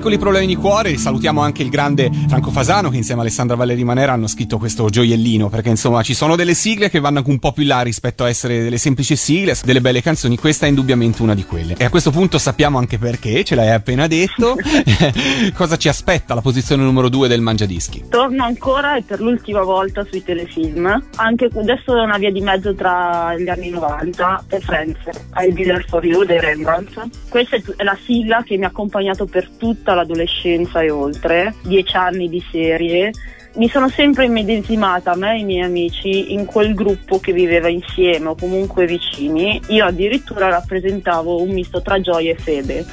piccoli 0.00 0.16
problemi 0.16 0.46
di 0.46 0.56
cuore, 0.56 0.96
salutiamo 0.96 1.42
anche 1.42 1.62
il 1.62 1.68
grande 1.68 2.10
Franco 2.26 2.50
Fasano 2.50 2.88
che 2.88 2.96
insieme 2.96 3.20
a 3.20 3.24
Alessandra 3.24 3.54
Valleri 3.54 3.84
Manera 3.84 4.12
hanno 4.12 4.28
scritto 4.28 4.56
questo 4.56 4.88
gioiellino, 4.88 5.50
perché 5.50 5.68
insomma 5.68 6.00
ci 6.00 6.14
sono 6.14 6.36
delle 6.36 6.54
sigle 6.54 6.88
che 6.88 7.00
vanno 7.00 7.18
anche 7.18 7.28
un 7.28 7.38
po' 7.38 7.52
più 7.52 7.66
là 7.66 7.82
rispetto 7.82 8.24
a 8.24 8.30
essere 8.30 8.62
delle 8.62 8.78
semplici 8.78 9.14
sigle, 9.14 9.54
delle 9.62 9.82
belle 9.82 10.00
canzoni, 10.00 10.38
questa 10.38 10.64
è 10.64 10.70
indubbiamente 10.70 11.20
una 11.20 11.34
di 11.34 11.44
quelle. 11.44 11.74
E 11.76 11.84
a 11.84 11.90
questo 11.90 12.10
punto 12.10 12.38
sappiamo 12.38 12.78
anche 12.78 12.96
perché, 12.96 13.44
ce 13.44 13.54
l'hai 13.54 13.72
appena 13.72 14.06
detto, 14.06 14.56
cosa 15.52 15.76
ci 15.76 15.90
aspetta 15.90 16.32
la 16.32 16.40
posizione 16.40 16.82
numero 16.82 17.10
due 17.10 17.28
del 17.28 17.42
Mangiadischi. 17.42 18.04
Torno 18.08 18.42
ancora 18.42 18.96
e 18.96 19.02
per 19.02 19.20
l'ultima 19.20 19.60
volta 19.60 20.06
sui 20.08 20.24
telefilm. 20.24 21.08
Anche 21.16 21.50
adesso 21.54 21.94
è 21.94 22.02
una 22.02 22.16
via 22.16 22.32
di 22.32 22.40
mezzo 22.40 22.74
tra 22.74 23.36
gli 23.36 23.50
anni 23.50 23.68
90 23.68 24.44
e 24.48 24.60
Friends. 24.60 24.98
I'll 25.36 25.52
Be 25.52 25.64
There 25.64 25.84
For 25.86 26.02
You 26.02 26.24
dei 26.24 26.40
Rembrandt. 26.40 27.02
Questa 27.28 27.56
è 27.76 27.82
la 27.82 27.98
sigla 28.02 28.42
che 28.42 28.56
mi 28.56 28.64
ha 28.64 28.68
accompagnato 28.68 29.26
per 29.26 29.46
tutta 29.58 29.89
l'adolescenza 29.94 30.80
e 30.80 30.90
oltre. 30.90 31.54
Dieci 31.62 31.96
anni 31.96 32.28
di 32.28 32.42
serie. 32.50 33.12
Mi 33.54 33.68
sono 33.68 33.88
sempre 33.88 34.26
immedesimata, 34.26 35.16
me 35.16 35.34
e 35.34 35.40
i 35.40 35.44
miei 35.44 35.64
amici, 35.64 36.32
in 36.32 36.44
quel 36.44 36.72
gruppo 36.72 37.18
che 37.18 37.32
viveva 37.32 37.68
insieme 37.68 38.28
o 38.28 38.36
comunque 38.36 38.86
vicini. 38.86 39.60
Io 39.68 39.84
addirittura 39.84 40.48
rappresentavo 40.48 41.42
un 41.42 41.50
misto 41.50 41.82
tra 41.82 42.00
gioia 42.00 42.30
e 42.30 42.36
fede. 42.36 42.86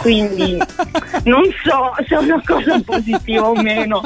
Quindi 0.00 0.56
non 1.24 1.42
so 1.64 1.92
se 2.06 2.14
è 2.14 2.18
una 2.18 2.40
cosa 2.44 2.80
positiva 2.84 3.48
o 3.48 3.54
meno. 3.60 4.00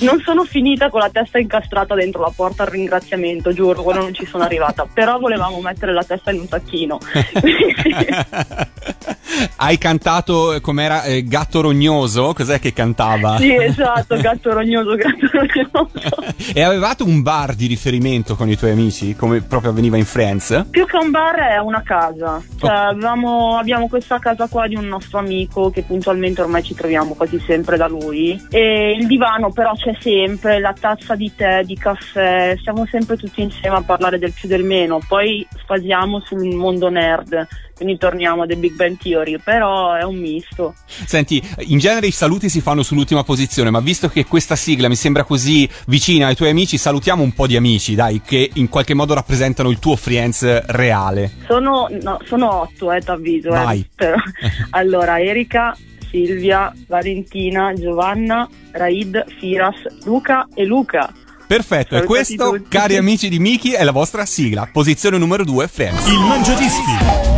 Non 0.00 0.20
sono 0.24 0.44
finita 0.44 0.90
con 0.90 1.00
la 1.00 1.10
testa 1.10 1.38
incastrata 1.38 1.94
dentro 1.94 2.22
la 2.22 2.32
porta 2.34 2.64
al 2.64 2.70
ringraziamento, 2.70 3.52
giuro, 3.52 3.82
quando 3.82 4.02
non 4.02 4.14
ci 4.14 4.26
sono 4.26 4.44
arrivata. 4.44 4.86
Però 4.92 5.18
volevamo 5.18 5.60
mettere 5.60 5.92
la 5.92 6.04
testa 6.04 6.32
in 6.32 6.40
un 6.40 6.48
sacchino. 6.48 6.98
Hai 9.56 9.78
cantato 9.78 10.54
eh, 10.54 10.60
com'era 10.60 11.02
eh, 11.04 11.24
Gatto 11.24 11.60
Rognoso? 11.60 12.32
Cos'è 12.32 12.58
che 12.58 12.72
cantava? 12.72 13.36
sì, 13.38 13.54
esatto, 13.54 14.16
gatto 14.16 14.52
rognoso, 14.52 14.94
gatto 14.94 15.28
rognoso. 15.32 15.90
e 16.54 16.62
avevate 16.62 17.02
un 17.02 17.22
bar 17.22 17.54
di 17.54 17.66
riferimento 17.66 18.34
con 18.34 18.48
i 18.48 18.56
tuoi 18.56 18.72
amici, 18.72 19.14
come 19.14 19.40
proprio 19.40 19.70
avveniva 19.70 19.96
in 19.96 20.04
Friends? 20.04 20.66
Più 20.70 20.86
che 20.86 20.96
un 20.96 21.10
bar 21.10 21.36
è 21.36 21.58
una 21.58 21.82
casa. 21.82 22.42
Cioè, 22.58 22.70
avevamo- 22.70 23.56
abbiamo 23.58 23.88
questa 23.88 24.18
casa 24.18 24.46
qua 24.48 24.66
di 24.66 24.76
un 24.76 24.86
nostro 24.86 25.18
amico 25.18 25.70
che 25.70 25.82
puntualmente 25.82 26.40
ormai 26.40 26.62
ci 26.62 26.74
troviamo 26.74 27.14
quasi 27.14 27.38
sempre 27.46 27.76
da 27.76 27.86
lui. 27.86 28.40
E 28.50 28.96
il 28.98 29.06
divano 29.06 29.50
però 29.50 29.72
c'è 29.74 29.96
sempre, 30.00 30.58
la 30.60 30.74
tazza 30.78 31.14
di 31.14 31.32
tè, 31.34 31.62
di 31.64 31.76
caffè, 31.76 32.56
siamo 32.62 32.86
sempre 32.86 33.16
tutti 33.16 33.42
insieme 33.42 33.76
a 33.76 33.82
parlare 33.82 34.18
del 34.18 34.32
più 34.32 34.48
del 34.48 34.64
meno. 34.64 35.00
Poi 35.06 35.46
sfasiamo 35.62 36.20
sul 36.20 36.54
mondo 36.54 36.88
nerd, 36.88 37.46
quindi 37.74 37.98
torniamo 37.98 38.42
a 38.42 38.46
The 38.46 38.56
Big 38.56 38.74
Bang 38.78 38.96
Theory, 38.96 39.38
però 39.42 39.94
è 39.94 40.04
un 40.04 40.14
misto. 40.16 40.74
Senti, 40.86 41.42
in 41.66 41.78
genere 41.78 42.06
i 42.06 42.12
saluti 42.12 42.48
si 42.48 42.60
fanno 42.60 42.84
sull'ultima 42.84 43.24
posizione, 43.24 43.70
ma 43.70 43.80
visto 43.80 44.08
che 44.08 44.24
questa 44.24 44.54
sigla 44.54 44.88
mi 44.88 44.94
sembra 44.94 45.24
così 45.24 45.68
vicina 45.86 46.28
ai 46.28 46.36
tuoi 46.36 46.50
amici, 46.50 46.78
salutiamo 46.78 47.22
un 47.24 47.32
po' 47.32 47.48
di 47.48 47.56
amici, 47.56 47.96
dai, 47.96 48.22
che 48.24 48.50
in 48.54 48.68
qualche 48.68 48.94
modo 48.94 49.14
rappresentano 49.14 49.70
il 49.70 49.80
tuo 49.80 49.96
Friends 49.96 50.64
reale. 50.66 51.32
Sono, 51.48 51.88
no, 52.02 52.18
sono 52.24 52.60
otto, 52.60 52.92
eh, 52.92 53.00
t'avviso. 53.00 53.48
eh. 53.48 53.50
Vai. 53.50 53.88
Però- 53.94 54.16
allora, 54.70 55.20
Erika, 55.20 55.76
Silvia, 56.08 56.72
Valentina, 56.86 57.72
Giovanna, 57.74 58.48
Raid, 58.70 59.24
Firas, 59.40 59.74
Luca 60.04 60.46
e 60.54 60.64
Luca. 60.64 61.12
Perfetto, 61.48 61.94
e 61.94 61.98
Salutati 62.00 62.06
questo, 62.06 62.50
tutti. 62.50 62.68
cari 62.68 62.96
amici 62.96 63.28
di 63.30 63.38
Miki, 63.38 63.72
è 63.72 63.82
la 63.82 63.90
vostra 63.92 64.26
sigla. 64.26 64.68
Posizione 64.70 65.16
numero 65.16 65.44
2, 65.44 65.66
Friends. 65.66 66.06
Il 66.06 66.18
Mangiadischi 66.20 66.92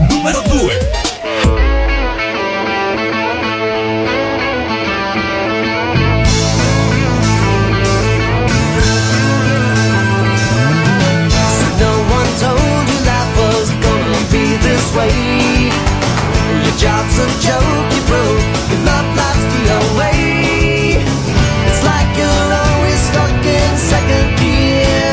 numero 0.09 0.43
2. 0.43 1.00
Job's 16.81 17.19
a 17.19 17.29
joke, 17.45 17.93
you 17.93 18.03
broke. 18.09 18.41
Your 18.73 18.81
love 18.89 19.09
life's 19.13 19.47
the 19.53 19.63
away. 19.85 20.97
It's 21.69 21.83
like 21.85 22.09
you're 22.17 22.49
always 22.65 23.01
stuck 23.11 23.45
in 23.45 23.73
second 23.77 24.29
gear. 24.41 25.13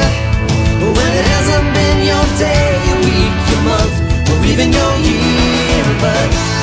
When 0.79 1.11
it 1.19 1.27
hasn't 1.35 1.67
been 1.75 1.99
your 2.07 2.25
day, 2.39 2.71
your 2.87 2.99
week, 3.03 3.35
your 3.51 3.63
month, 3.67 3.95
or 4.31 4.39
even 4.47 4.71
your 4.71 4.93
year. 5.03 5.83
But 5.99 6.56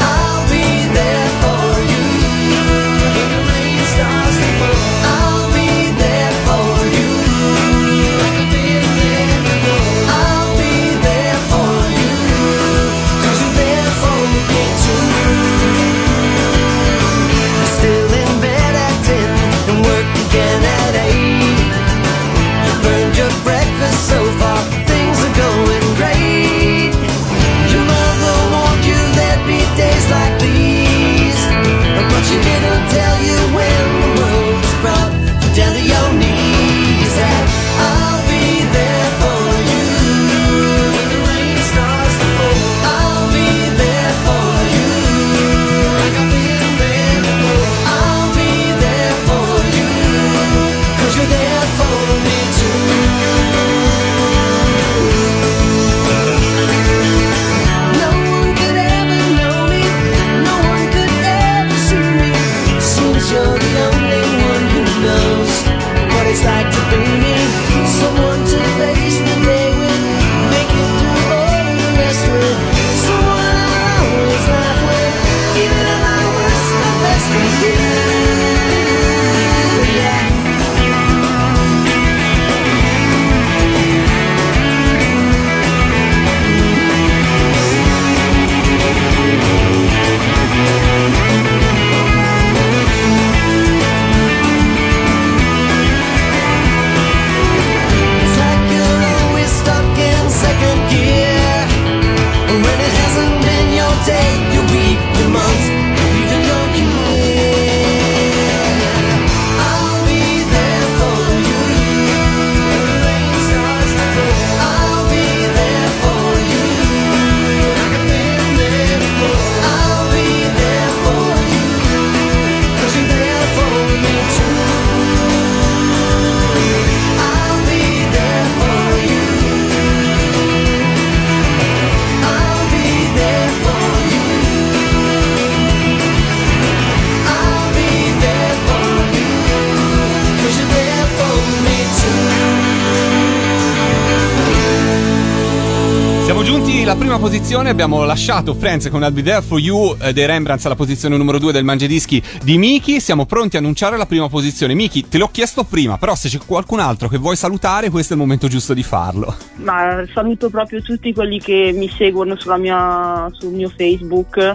giunti 146.45 146.83
alla 146.83 146.95
prima 146.95 147.19
posizione, 147.19 147.71
abbiamo 147.71 148.05
lasciato 148.05 148.53
Friends 148.53 148.91
con 148.91 149.01
I'll 149.01 149.15
Be 149.15 149.23
There 149.23 149.41
For 149.41 149.59
You 149.59 149.97
eh, 149.99 150.13
dei 150.13 150.27
Rembrandts 150.27 150.67
alla 150.67 150.75
posizione 150.75 151.17
numero 151.17 151.39
2 151.39 151.53
del 151.53 151.65
Mangiadischi 151.65 152.23
di 152.43 152.59
Miki. 152.59 153.01
Siamo 153.01 153.25
pronti 153.25 153.57
a 153.57 153.61
annunciare 153.61 153.97
la 153.97 154.05
prima 154.05 154.29
posizione. 154.29 154.75
Miki, 154.75 155.09
te 155.09 155.17
l'ho 155.17 155.29
chiesto 155.29 155.65
prima, 155.65 155.97
però 155.97 156.15
se 156.15 156.29
c'è 156.29 156.39
qualcun 156.45 156.81
altro 156.81 157.09
che 157.09 157.17
vuoi 157.17 157.37
salutare, 157.37 157.89
questo 157.89 158.13
è 158.13 158.17
il 158.17 158.23
momento 158.23 158.47
giusto 158.47 158.75
di 158.75 158.83
farlo. 158.83 159.35
Ma 159.55 160.05
saluto 160.13 160.51
proprio 160.51 160.83
tutti 160.83 161.15
quelli 161.15 161.41
che 161.41 161.73
mi 161.75 161.89
seguono 161.89 162.37
mia- 162.59 163.27
sul 163.33 163.53
mio 163.53 163.73
Facebook, 163.75 164.55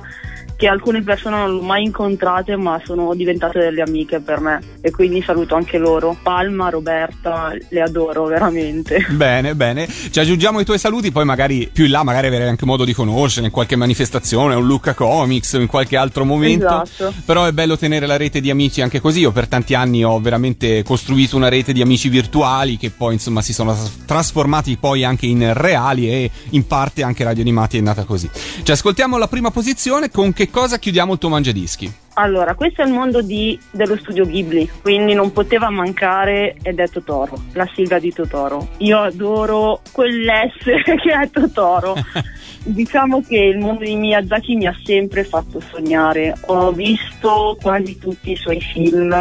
che 0.59 0.67
alcune 0.67 1.01
persone 1.03 1.37
non 1.37 1.55
l'ho 1.55 1.61
mai 1.61 1.85
incontrate 1.85 2.57
ma 2.57 2.81
sono 2.83 3.15
diventate 3.15 3.59
delle 3.59 3.81
amiche 3.81 4.19
per 4.19 4.41
me 4.41 4.59
e 4.81 4.91
quindi 4.91 5.21
saluto 5.21 5.55
anche 5.55 5.77
loro. 5.77 6.17
Palma, 6.21 6.67
Roberta, 6.67 7.53
le 7.69 7.81
adoro 7.81 8.25
veramente. 8.25 9.07
Bene, 9.15 9.55
bene. 9.55 9.87
Ci 9.87 10.19
aggiungiamo 10.19 10.59
i 10.59 10.65
tuoi 10.65 10.77
saluti, 10.77 11.11
poi 11.11 11.23
magari 11.23 11.69
più 11.71 11.85
in 11.85 11.91
là, 11.91 12.03
magari 12.03 12.27
avere 12.27 12.49
anche 12.49 12.65
modo 12.65 12.83
di 12.83 12.93
conoscere 12.93 13.45
in 13.45 13.51
qualche 13.53 13.77
manifestazione, 13.77 14.55
un 14.55 14.65
Lucca 14.65 14.93
Comics, 14.93 15.53
in 15.53 15.67
qualche 15.67 15.95
altro 15.95 16.25
momento. 16.25 16.83
Esatto. 16.83 17.13
Però 17.23 17.45
è 17.45 17.53
bello 17.53 17.77
tenere 17.77 18.05
la 18.05 18.17
rete 18.17 18.41
di 18.41 18.49
amici 18.49 18.81
anche 18.81 18.99
così. 18.99 19.21
Io 19.21 19.31
per 19.31 19.47
tanti 19.47 19.75
anni 19.75 20.03
ho 20.03 20.19
veramente 20.19 20.83
costruito 20.83 21.37
una 21.37 21.47
rete 21.47 21.71
di 21.71 21.81
amici 21.81 22.09
virtuali 22.09 22.75
che 22.75 22.89
poi 22.89 23.13
insomma 23.13 23.41
si 23.41 23.53
sono 23.53 23.73
tras- 23.73 24.05
trasformati 24.05 24.75
poi 24.77 25.05
anche 25.05 25.25
in 25.25 25.53
reali 25.53 26.09
e 26.09 26.29
in 26.49 26.67
parte 26.67 27.01
anche 27.01 27.23
Radio 27.23 27.43
Animati 27.43 27.77
è 27.77 27.81
nata 27.81 28.03
così. 28.03 28.29
Ci 28.63 28.71
ascoltiamo 28.71 29.17
la 29.17 29.27
prima 29.29 29.51
posizione, 29.51 30.11
con 30.11 30.33
che 30.33 30.48
cosa 30.49 30.77
chiudiamo 30.77 31.13
il 31.13 31.19
tuo 31.19 31.29
mangiadischi? 31.29 31.91
Allora, 32.13 32.53
questo 32.53 32.81
è 32.81 32.85
il 32.85 32.91
mondo 32.91 33.21
di- 33.21 33.57
dello 33.71 33.95
studio 33.95 34.25
Ghibli, 34.25 34.69
quindi 34.81 35.13
non 35.13 35.31
poteva 35.31 35.69
mancare 35.69 36.57
ed 36.61 36.79
è 36.79 36.89
Totoro, 36.89 37.41
la 37.53 37.67
sigla 37.73 37.97
di 37.97 38.11
Totoro. 38.11 38.69
Io 38.77 38.99
adoro 38.99 39.81
quell'essere 39.93 40.83
che 40.99 41.11
è 41.11 41.29
Totoro. 41.29 41.95
Diciamo 42.63 43.21
che 43.21 43.37
il 43.37 43.59
mondo 43.59 43.85
di 43.85 43.95
Miyazaki 43.95 44.55
mi 44.55 44.67
ha 44.67 44.75
sempre 44.83 45.23
fatto 45.23 45.61
sognare. 45.61 46.35
Ho 46.47 46.73
visto 46.73 47.57
quasi 47.61 47.97
tutti 47.97 48.31
i 48.31 48.35
suoi 48.35 48.59
film. 48.59 49.15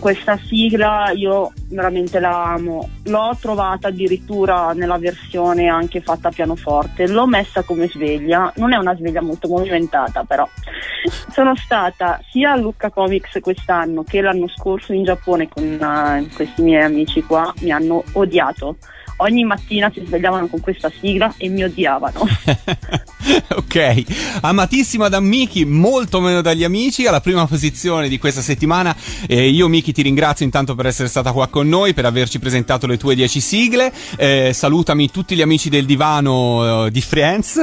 Questa 0.00 0.38
sigla 0.46 1.10
io 1.14 1.52
veramente 1.68 2.20
la 2.20 2.52
amo. 2.54 2.88
L'ho 3.04 3.36
trovata 3.38 3.88
addirittura 3.88 4.72
nella 4.72 4.96
versione 4.96 5.68
anche 5.68 6.00
fatta 6.00 6.28
a 6.28 6.32
pianoforte. 6.32 7.06
L'ho 7.06 7.26
messa 7.26 7.62
come 7.62 7.86
sveglia. 7.86 8.50
Non 8.56 8.72
è 8.72 8.78
una 8.78 8.96
sveglia 8.96 9.20
molto 9.20 9.46
movimentata, 9.48 10.24
però. 10.24 10.48
Sono 11.30 11.54
stata 11.54 12.18
sia 12.30 12.52
a 12.52 12.56
Lucca 12.56 12.88
Comics 12.88 13.40
quest'anno 13.42 14.02
che 14.02 14.22
l'anno 14.22 14.48
scorso 14.48 14.94
in 14.94 15.04
Giappone 15.04 15.48
con 15.48 15.64
eh, 15.64 16.28
questi 16.34 16.62
miei 16.62 16.84
amici 16.84 17.22
qua. 17.22 17.52
Mi 17.60 17.70
hanno 17.70 18.02
odiato. 18.12 18.76
Ogni 19.22 19.44
mattina 19.44 19.90
si 19.92 20.02
svegliavano 20.04 20.46
con 20.46 20.60
questa 20.60 20.90
sigla 21.00 21.34
e 21.36 21.48
mi 21.50 21.62
odiavano. 21.62 22.20
ok, 23.54 24.04
amatissima 24.40 25.08
da 25.08 25.20
Miki, 25.20 25.66
molto 25.66 26.20
meno 26.20 26.40
dagli 26.40 26.64
amici, 26.64 27.06
alla 27.06 27.20
prima 27.20 27.46
posizione 27.46 28.08
di 28.08 28.18
questa 28.18 28.40
settimana. 28.40 28.96
Eh, 29.26 29.48
io, 29.48 29.68
Miki, 29.68 29.92
ti 29.92 30.00
ringrazio 30.00 30.46
intanto 30.46 30.74
per 30.74 30.86
essere 30.86 31.08
stata 31.08 31.32
qua 31.32 31.48
con 31.48 31.68
noi, 31.68 31.92
per 31.92 32.06
averci 32.06 32.38
presentato 32.38 32.86
le 32.86 32.96
tue 32.96 33.14
10 33.14 33.40
sigle. 33.40 33.92
Eh, 34.16 34.52
salutami 34.54 35.10
tutti 35.10 35.36
gli 35.36 35.42
amici 35.42 35.68
del 35.68 35.84
divano 35.84 36.86
eh, 36.86 36.90
di 36.90 37.02
Friends, 37.02 37.60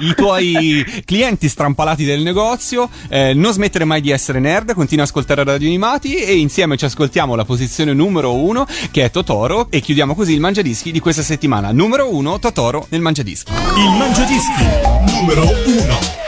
i 0.00 0.12
tuoi 0.14 0.84
clienti 1.06 1.48
strampalati 1.48 2.04
del 2.04 2.20
negozio. 2.20 2.90
Eh, 3.08 3.32
non 3.32 3.52
smettere 3.54 3.84
mai 3.86 4.02
di 4.02 4.10
essere 4.10 4.40
nerd, 4.40 4.74
continua 4.74 5.04
a 5.04 5.06
ascoltare 5.06 5.42
Radio 5.42 5.68
Animati 5.68 6.16
e 6.16 6.36
insieme 6.36 6.76
ci 6.76 6.84
ascoltiamo 6.84 7.34
la 7.34 7.46
posizione 7.46 7.94
numero 7.94 8.34
1 8.34 8.66
che 8.90 9.04
è 9.04 9.10
Totoro 9.10 9.70
e 9.70 9.80
chiudiamo 9.80 10.14
così 10.14 10.34
il 10.34 10.40
mangiadischi 10.40 10.92
di 10.98 11.00
questa 11.00 11.22
settimana. 11.22 11.70
Numero 11.70 12.12
1, 12.12 12.38
Totoro 12.40 12.86
nel 12.90 13.00
mangiadischi. 13.00 13.52
Il 13.52 13.90
Mangiadischi 13.96 14.64
numero 15.14 15.44
1.「 15.44 16.27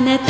planet 0.00 0.29